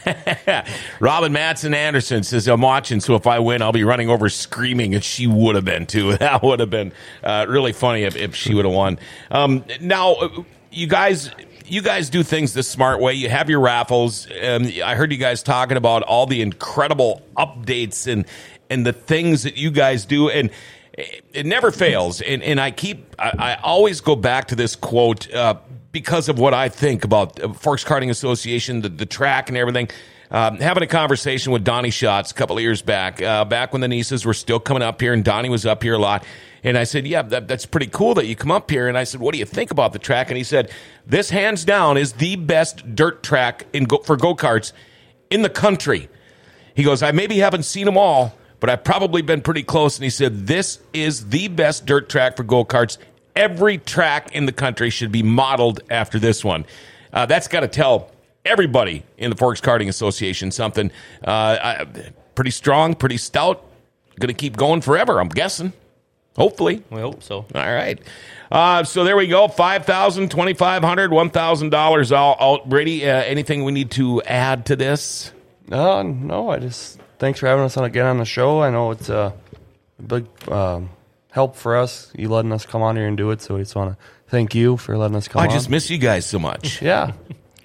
[0.99, 4.95] Robin Matson Anderson says I'm watching, so if I win, I'll be running over screaming,
[4.95, 6.15] and she would have been too.
[6.17, 8.97] That would have been uh, really funny if, if she would have won.
[9.29, 11.31] Um, now, uh, you guys.
[11.67, 13.15] You guys do things the smart way.
[13.15, 14.27] You have your raffles.
[14.27, 18.25] Um, I heard you guys talking about all the incredible updates and
[18.69, 20.29] and the things that you guys do.
[20.29, 20.51] And
[20.97, 22.21] it, never fails.
[22.21, 25.55] And, and I keep, I, I always go back to this quote uh,
[25.91, 29.89] because of what I think about uh, Forks Karting Association, the, the track and everything.
[30.31, 33.81] Um, having a conversation with Donny Schatz a couple of years back, uh, back when
[33.81, 36.25] the nieces were still coming up here, and Donny was up here a lot.
[36.63, 39.03] And I said, "Yeah, that, that's pretty cool that you come up here." And I
[39.03, 40.71] said, "What do you think about the track?" And he said,
[41.05, 44.73] "This hands down is the best dirt track in go- for go karts
[45.29, 46.09] in the country."
[46.75, 49.97] He goes, I maybe haven't seen them all, but I've probably been pretty close.
[49.97, 52.97] And he said, This is the best dirt track for go karts.
[53.35, 56.65] Every track in the country should be modeled after this one.
[57.11, 58.11] Uh, that's got to tell
[58.45, 60.91] everybody in the Forks Karting Association something.
[61.25, 61.85] Uh, I,
[62.35, 63.63] pretty strong, pretty stout.
[64.19, 65.73] Going to keep going forever, I'm guessing.
[66.37, 66.83] Hopefully.
[66.89, 67.45] We hope so.
[67.53, 67.99] All right.
[68.51, 69.47] Uh, so there we go.
[69.47, 72.11] Five thousand, twenty five hundred, one thousand dollars.
[72.11, 73.09] All, all Brady.
[73.09, 75.31] Uh, anything we need to add to this?
[75.71, 78.61] Uh, no, I just thanks for having us on again on the show.
[78.61, 79.33] I know it's a
[80.05, 80.89] big um,
[81.31, 82.11] help for us.
[82.15, 84.55] You letting us come on here and do it, so we just want to thank
[84.55, 85.47] you for letting us come on.
[85.47, 85.55] I on.
[85.57, 86.81] just miss you guys so much.
[86.81, 87.13] yeah,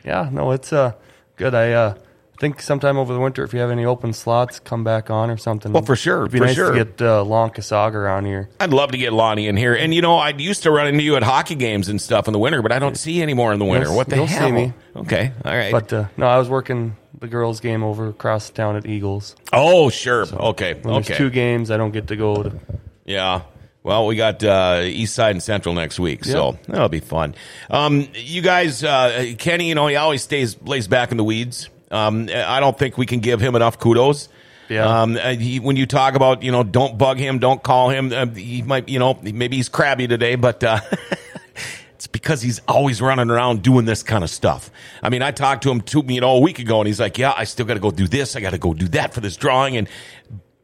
[0.04, 0.28] yeah.
[0.32, 0.92] No, it's uh
[1.36, 1.54] good.
[1.54, 1.94] I uh
[2.38, 5.36] think sometime over the winter, if you have any open slots, come back on or
[5.36, 5.72] something.
[5.74, 6.72] Well, for sure, It'd be for nice sure.
[6.72, 8.48] to get uh, Lon Casaga around here.
[8.58, 9.74] I'd love to get Lonnie in here.
[9.74, 12.32] And you know, I used to run into you at hockey games and stuff in
[12.32, 13.88] the winter, but I don't see you anymore in the winter.
[13.88, 14.72] You'll- what the you'll see me.
[14.96, 15.70] Okay, all right.
[15.70, 19.36] But uh, no, I was working the girls' game over across town at Eagles.
[19.52, 20.26] oh, sure.
[20.26, 21.16] okay, When there's okay.
[21.16, 22.52] two games, I don't get to go to.
[23.04, 23.42] Yeah.
[23.82, 27.34] Well, we got uh, East Side and Central next week, so that'll be fun.
[27.70, 31.70] Um, you guys, uh, Kenny, you know, he always stays lays back in the weeds.
[31.90, 34.28] Um, I don't think we can give him enough kudos.
[34.68, 35.02] Yeah.
[35.02, 38.12] Um, he, when you talk about, you know, don't bug him, don't call him.
[38.12, 40.78] Uh, he might, you know, maybe he's crabby today, but uh,
[42.00, 44.70] It's because he's always running around doing this kind of stuff.
[45.02, 47.18] I mean, I talked to him two, you know, a week ago, and he's like,
[47.18, 48.36] "Yeah, I still got to go do this.
[48.36, 49.86] I got to go do that for this drawing." And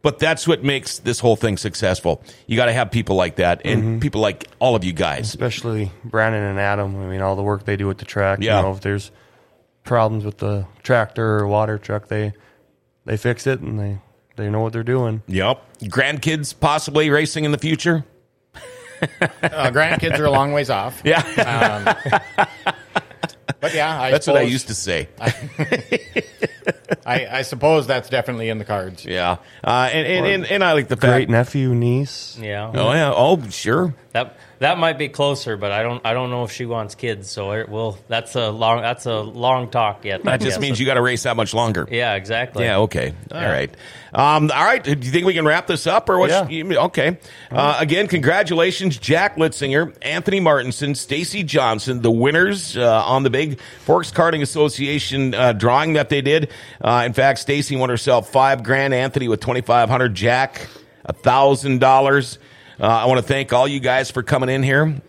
[0.00, 2.22] but that's what makes this whole thing successful.
[2.46, 3.98] You got to have people like that, and mm-hmm.
[3.98, 5.28] people like all of you guys.
[5.28, 6.96] especially Brandon and Adam.
[7.02, 8.38] I mean, all the work they do at the track.
[8.40, 8.56] Yeah.
[8.56, 9.10] You know, if there's
[9.84, 12.32] problems with the tractor or water truck, they
[13.04, 13.98] they fix it and they
[14.36, 15.22] they know what they're doing.
[15.26, 18.06] Yep, grandkids possibly racing in the future.
[19.02, 21.02] Uh, grandkids are a long ways off.
[21.04, 21.22] Yeah,
[23.60, 25.08] But yeah, I that's what I used to say.
[27.06, 29.04] I, I suppose that's definitely in the cards.
[29.04, 32.38] Yeah, uh, and, and, and and I like the Great nephew, niece.
[32.40, 32.70] Yeah.
[32.74, 33.12] Oh yeah.
[33.14, 33.94] Oh sure.
[34.12, 37.30] That that might be closer, but I don't I don't know if she wants kids.
[37.30, 37.98] So it will.
[38.08, 40.22] That's a long that's a long talk yet.
[40.24, 41.86] That just means you got to race that much longer.
[41.90, 42.64] Yeah, exactly.
[42.64, 42.78] Yeah.
[42.78, 43.12] Okay.
[43.32, 43.74] All right.
[44.14, 44.82] Um, all right.
[44.82, 46.30] Do you think we can wrap this up, or what?
[46.30, 46.48] Yeah.
[46.48, 47.18] you- okay.
[47.50, 53.60] Uh, again, congratulations, Jack Litzinger, Anthony Martinson, Stacy Johnson, the winners uh, on the big
[53.84, 56.50] Forks Karting Association uh, drawing that they did.
[56.80, 58.94] Uh, in fact, Stacy won herself five grand.
[58.94, 60.14] Anthony with twenty five hundred.
[60.14, 60.66] Jack
[61.04, 62.38] a thousand dollars.
[62.80, 65.00] Uh, I want to thank all you guys for coming in here.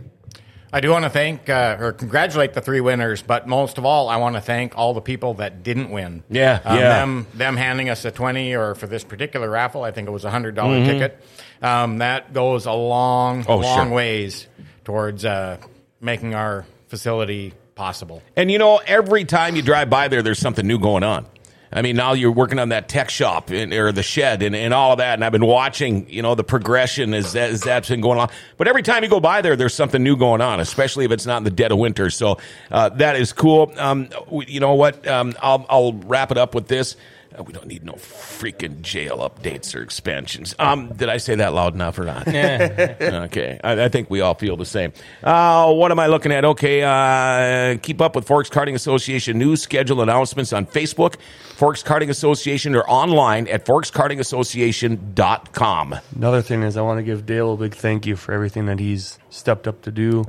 [0.71, 4.09] I do want to thank uh, or congratulate the three winners, but most of all,
[4.09, 6.23] I want to thank all the people that didn't win.
[6.29, 6.89] Yeah, Um, yeah.
[6.99, 10.25] Them, them handing us a twenty, or for this particular raffle, I think it was
[10.25, 11.23] a hundred dollar ticket.
[11.61, 13.51] Um, that goes a long, Mm-hmm.
[13.51, 13.95] Oh, long sure.
[13.95, 14.47] ways
[14.83, 15.57] towards uh,
[16.01, 18.21] making our facility possible.
[18.35, 21.25] And you know, every time you drive by there, there's something new going on.
[21.71, 24.73] I mean, now you're working on that tech shop and, or the shed and, and
[24.73, 25.15] all of that.
[25.15, 28.29] And I've been watching, you know, the progression as, that, as that's been going on.
[28.57, 31.25] But every time you go by there, there's something new going on, especially if it's
[31.25, 32.09] not in the dead of winter.
[32.09, 32.37] So
[32.71, 33.71] uh, that is cool.
[33.77, 35.07] Um, you know what?
[35.07, 36.95] Um, I'll, I'll wrap it up with this.
[37.37, 40.55] Uh, we don't need no freaking jail updates or expansions.
[40.59, 42.27] Um, did I say that loud enough or not?
[42.27, 44.91] okay, I, I think we all feel the same.
[45.23, 46.43] Uh, what am I looking at?
[46.45, 51.17] Okay, uh, keep up with Forks Karting Association news, schedule announcements on Facebook,
[51.55, 55.95] Forks Karting Association, or online at forkskartingassociation.com.
[56.15, 58.79] Another thing is I want to give Dale a big thank you for everything that
[58.79, 60.23] he's stepped up to do.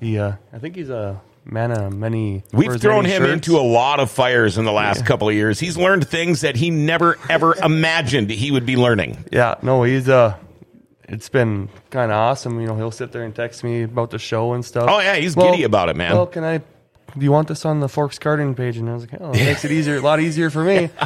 [0.00, 2.42] He, uh, I think he's a man of many.
[2.52, 3.32] We've thrown him shirts.
[3.32, 5.60] into a lot of fires in the last couple of years.
[5.60, 9.24] He's learned things that he never ever imagined he would be learning.
[9.32, 10.36] Yeah, no, he's uh
[11.06, 12.60] it's been kind of awesome.
[12.60, 14.88] You know, he'll sit there and text me about the show and stuff.
[14.88, 16.12] Oh, yeah, he's giddy about it, man.
[16.14, 16.58] Well, can I?
[16.58, 18.78] Do you want this on the Forks Karting page?
[18.78, 20.88] And I was like, oh, it makes it easier, a lot easier for me.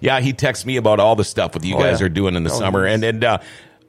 [0.00, 2.06] Yeah, he texts me about all the stuff that you Oh, guys yeah.
[2.06, 2.94] are doing in the Oh, summer, nice.
[2.94, 3.38] and and uh,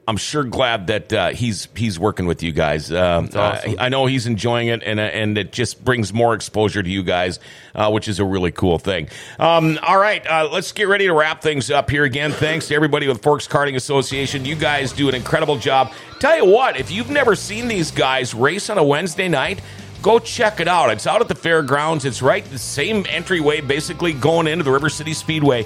[0.06, 2.90] I'm sure glad that uh, he's he's working with you guys.
[2.90, 3.76] Um, awesome.
[3.78, 6.90] I, I know he's enjoying it, and uh, and it just brings more exposure to
[6.90, 7.38] you guys,
[7.74, 9.08] uh, which is a really cool thing.
[9.38, 12.02] Um, all right, uh, let's get ready to wrap things up here.
[12.02, 14.44] Again, thanks to everybody with Forks Karting Association.
[14.44, 15.92] You guys do an incredible job.
[16.18, 19.60] Tell you what, if you've never seen these guys race on a Wednesday night.
[20.02, 20.90] Go check it out.
[20.90, 22.04] It's out at the fairgrounds.
[22.04, 25.64] It's right the same entryway, basically going into the River City Speedway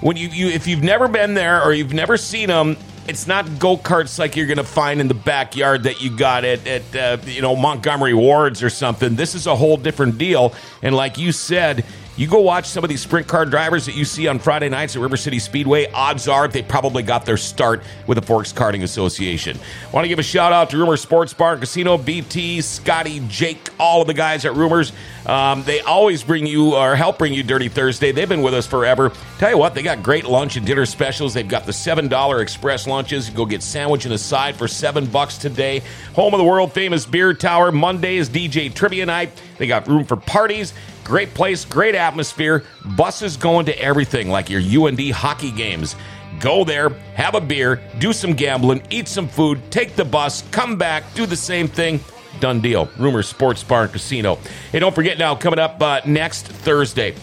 [0.00, 2.76] when you, you if you've never been there or you've never seen them
[3.08, 6.66] it's not go-karts like you're going to find in the backyard that you got at,
[6.66, 9.16] at uh, you know montgomery wards or something.
[9.16, 10.54] This is a whole different deal.
[10.82, 11.84] And like you said
[12.16, 14.96] you go watch some of these sprint car drivers that you see on Friday nights
[14.96, 15.90] at River City Speedway.
[15.92, 19.58] Odds are they probably got their start with the Forks Karting Association.
[19.92, 23.68] Want to give a shout out to Rumor Sports Bar and Casino, BT, Scotty, Jake,
[23.78, 24.92] all of the guys at Rumors.
[25.26, 28.12] Um, they always bring you or help bring you Dirty Thursday.
[28.12, 29.12] They've been with us forever.
[29.38, 31.34] Tell you what, they got great lunch and dinner specials.
[31.34, 33.28] They've got the seven dollar express lunches.
[33.28, 35.82] You go get sandwich and a side for seven bucks today.
[36.14, 37.70] Home of the world famous beer tower.
[37.72, 39.30] Monday is DJ trivia night.
[39.58, 40.72] They got room for parties.
[41.06, 42.64] Great place, great atmosphere.
[42.96, 45.94] Buses going to everything, like your UND hockey games.
[46.40, 50.76] Go there, have a beer, do some gambling, eat some food, take the bus, come
[50.76, 52.00] back, do the same thing.
[52.40, 52.90] Done deal.
[52.98, 54.34] Rumor Sports Bar and Casino.
[54.72, 57.14] Hey, don't forget now, coming up uh, next Thursday,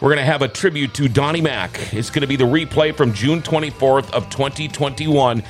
[0.00, 1.92] we're going to have a tribute to Donnie Mack.
[1.92, 5.42] It's going to be the replay from June 24th of 2021.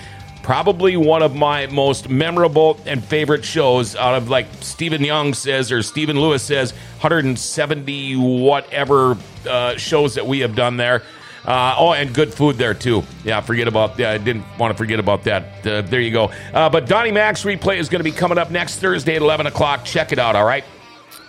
[0.46, 5.72] Probably one of my most memorable and favorite shows out of like Stephen Young says
[5.72, 9.18] or Stephen Lewis says 170 whatever
[9.50, 11.02] uh, shows that we have done there.
[11.44, 13.02] Uh, oh, and good food there too.
[13.24, 13.98] Yeah, forget about.
[13.98, 15.66] Yeah, I didn't want to forget about that.
[15.66, 16.30] Uh, there you go.
[16.54, 19.48] Uh, but Donnie Max replay is going to be coming up next Thursday at 11
[19.48, 19.84] o'clock.
[19.84, 20.36] Check it out.
[20.36, 20.62] All right.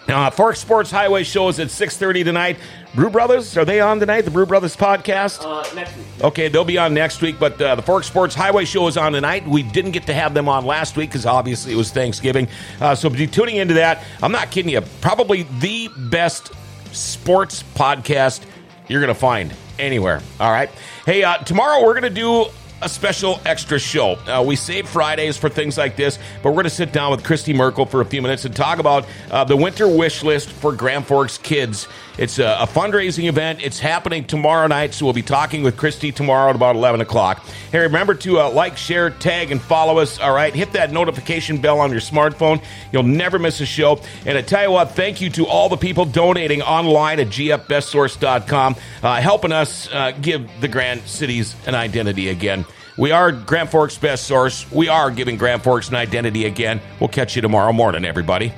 [0.07, 2.57] Uh, Fork Sports Highway show is at 6.30 tonight.
[2.95, 4.21] Brew Brothers, are they on tonight?
[4.21, 5.43] The Brew Brothers podcast?
[5.43, 6.05] Uh, next week.
[6.23, 9.11] Okay, they'll be on next week, but uh, the Fork Sports Highway Show is on
[9.11, 9.45] tonight.
[9.45, 12.47] We didn't get to have them on last week because obviously it was Thanksgiving.
[12.79, 14.03] Uh, so be tuning into that.
[14.23, 14.81] I'm not kidding you.
[15.01, 16.53] Probably the best
[16.93, 18.45] sports podcast
[18.87, 20.21] you're going to find anywhere.
[20.39, 20.69] All right.
[21.05, 22.45] Hey, uh, tomorrow we're going to do
[22.81, 24.13] a special extra show.
[24.27, 27.23] Uh, we save Fridays for things like this, but we're going to sit down with
[27.23, 30.73] Christy Merkel for a few minutes and talk about uh, the winter wish list for
[30.73, 31.87] Grand Forks kids.
[32.17, 33.61] It's a, a, fundraising event.
[33.61, 37.45] It's happening tomorrow night, so we'll be talking with Christy tomorrow at about 11 o'clock.
[37.71, 40.19] Hey, remember to uh, like, share, tag, and follow us.
[40.19, 42.63] All right, hit that notification bell on your smartphone.
[42.91, 43.99] You'll never miss a show.
[44.25, 48.75] And I tell you what, thank you to all the people donating online at gfbestsource.com,
[49.03, 52.65] uh, helping us uh, give the Grand Cities an identity again.
[52.97, 54.69] We are Grand Forks Best Source.
[54.71, 56.81] We are giving Grand Forks an identity again.
[56.99, 58.51] We'll catch you tomorrow morning, everybody.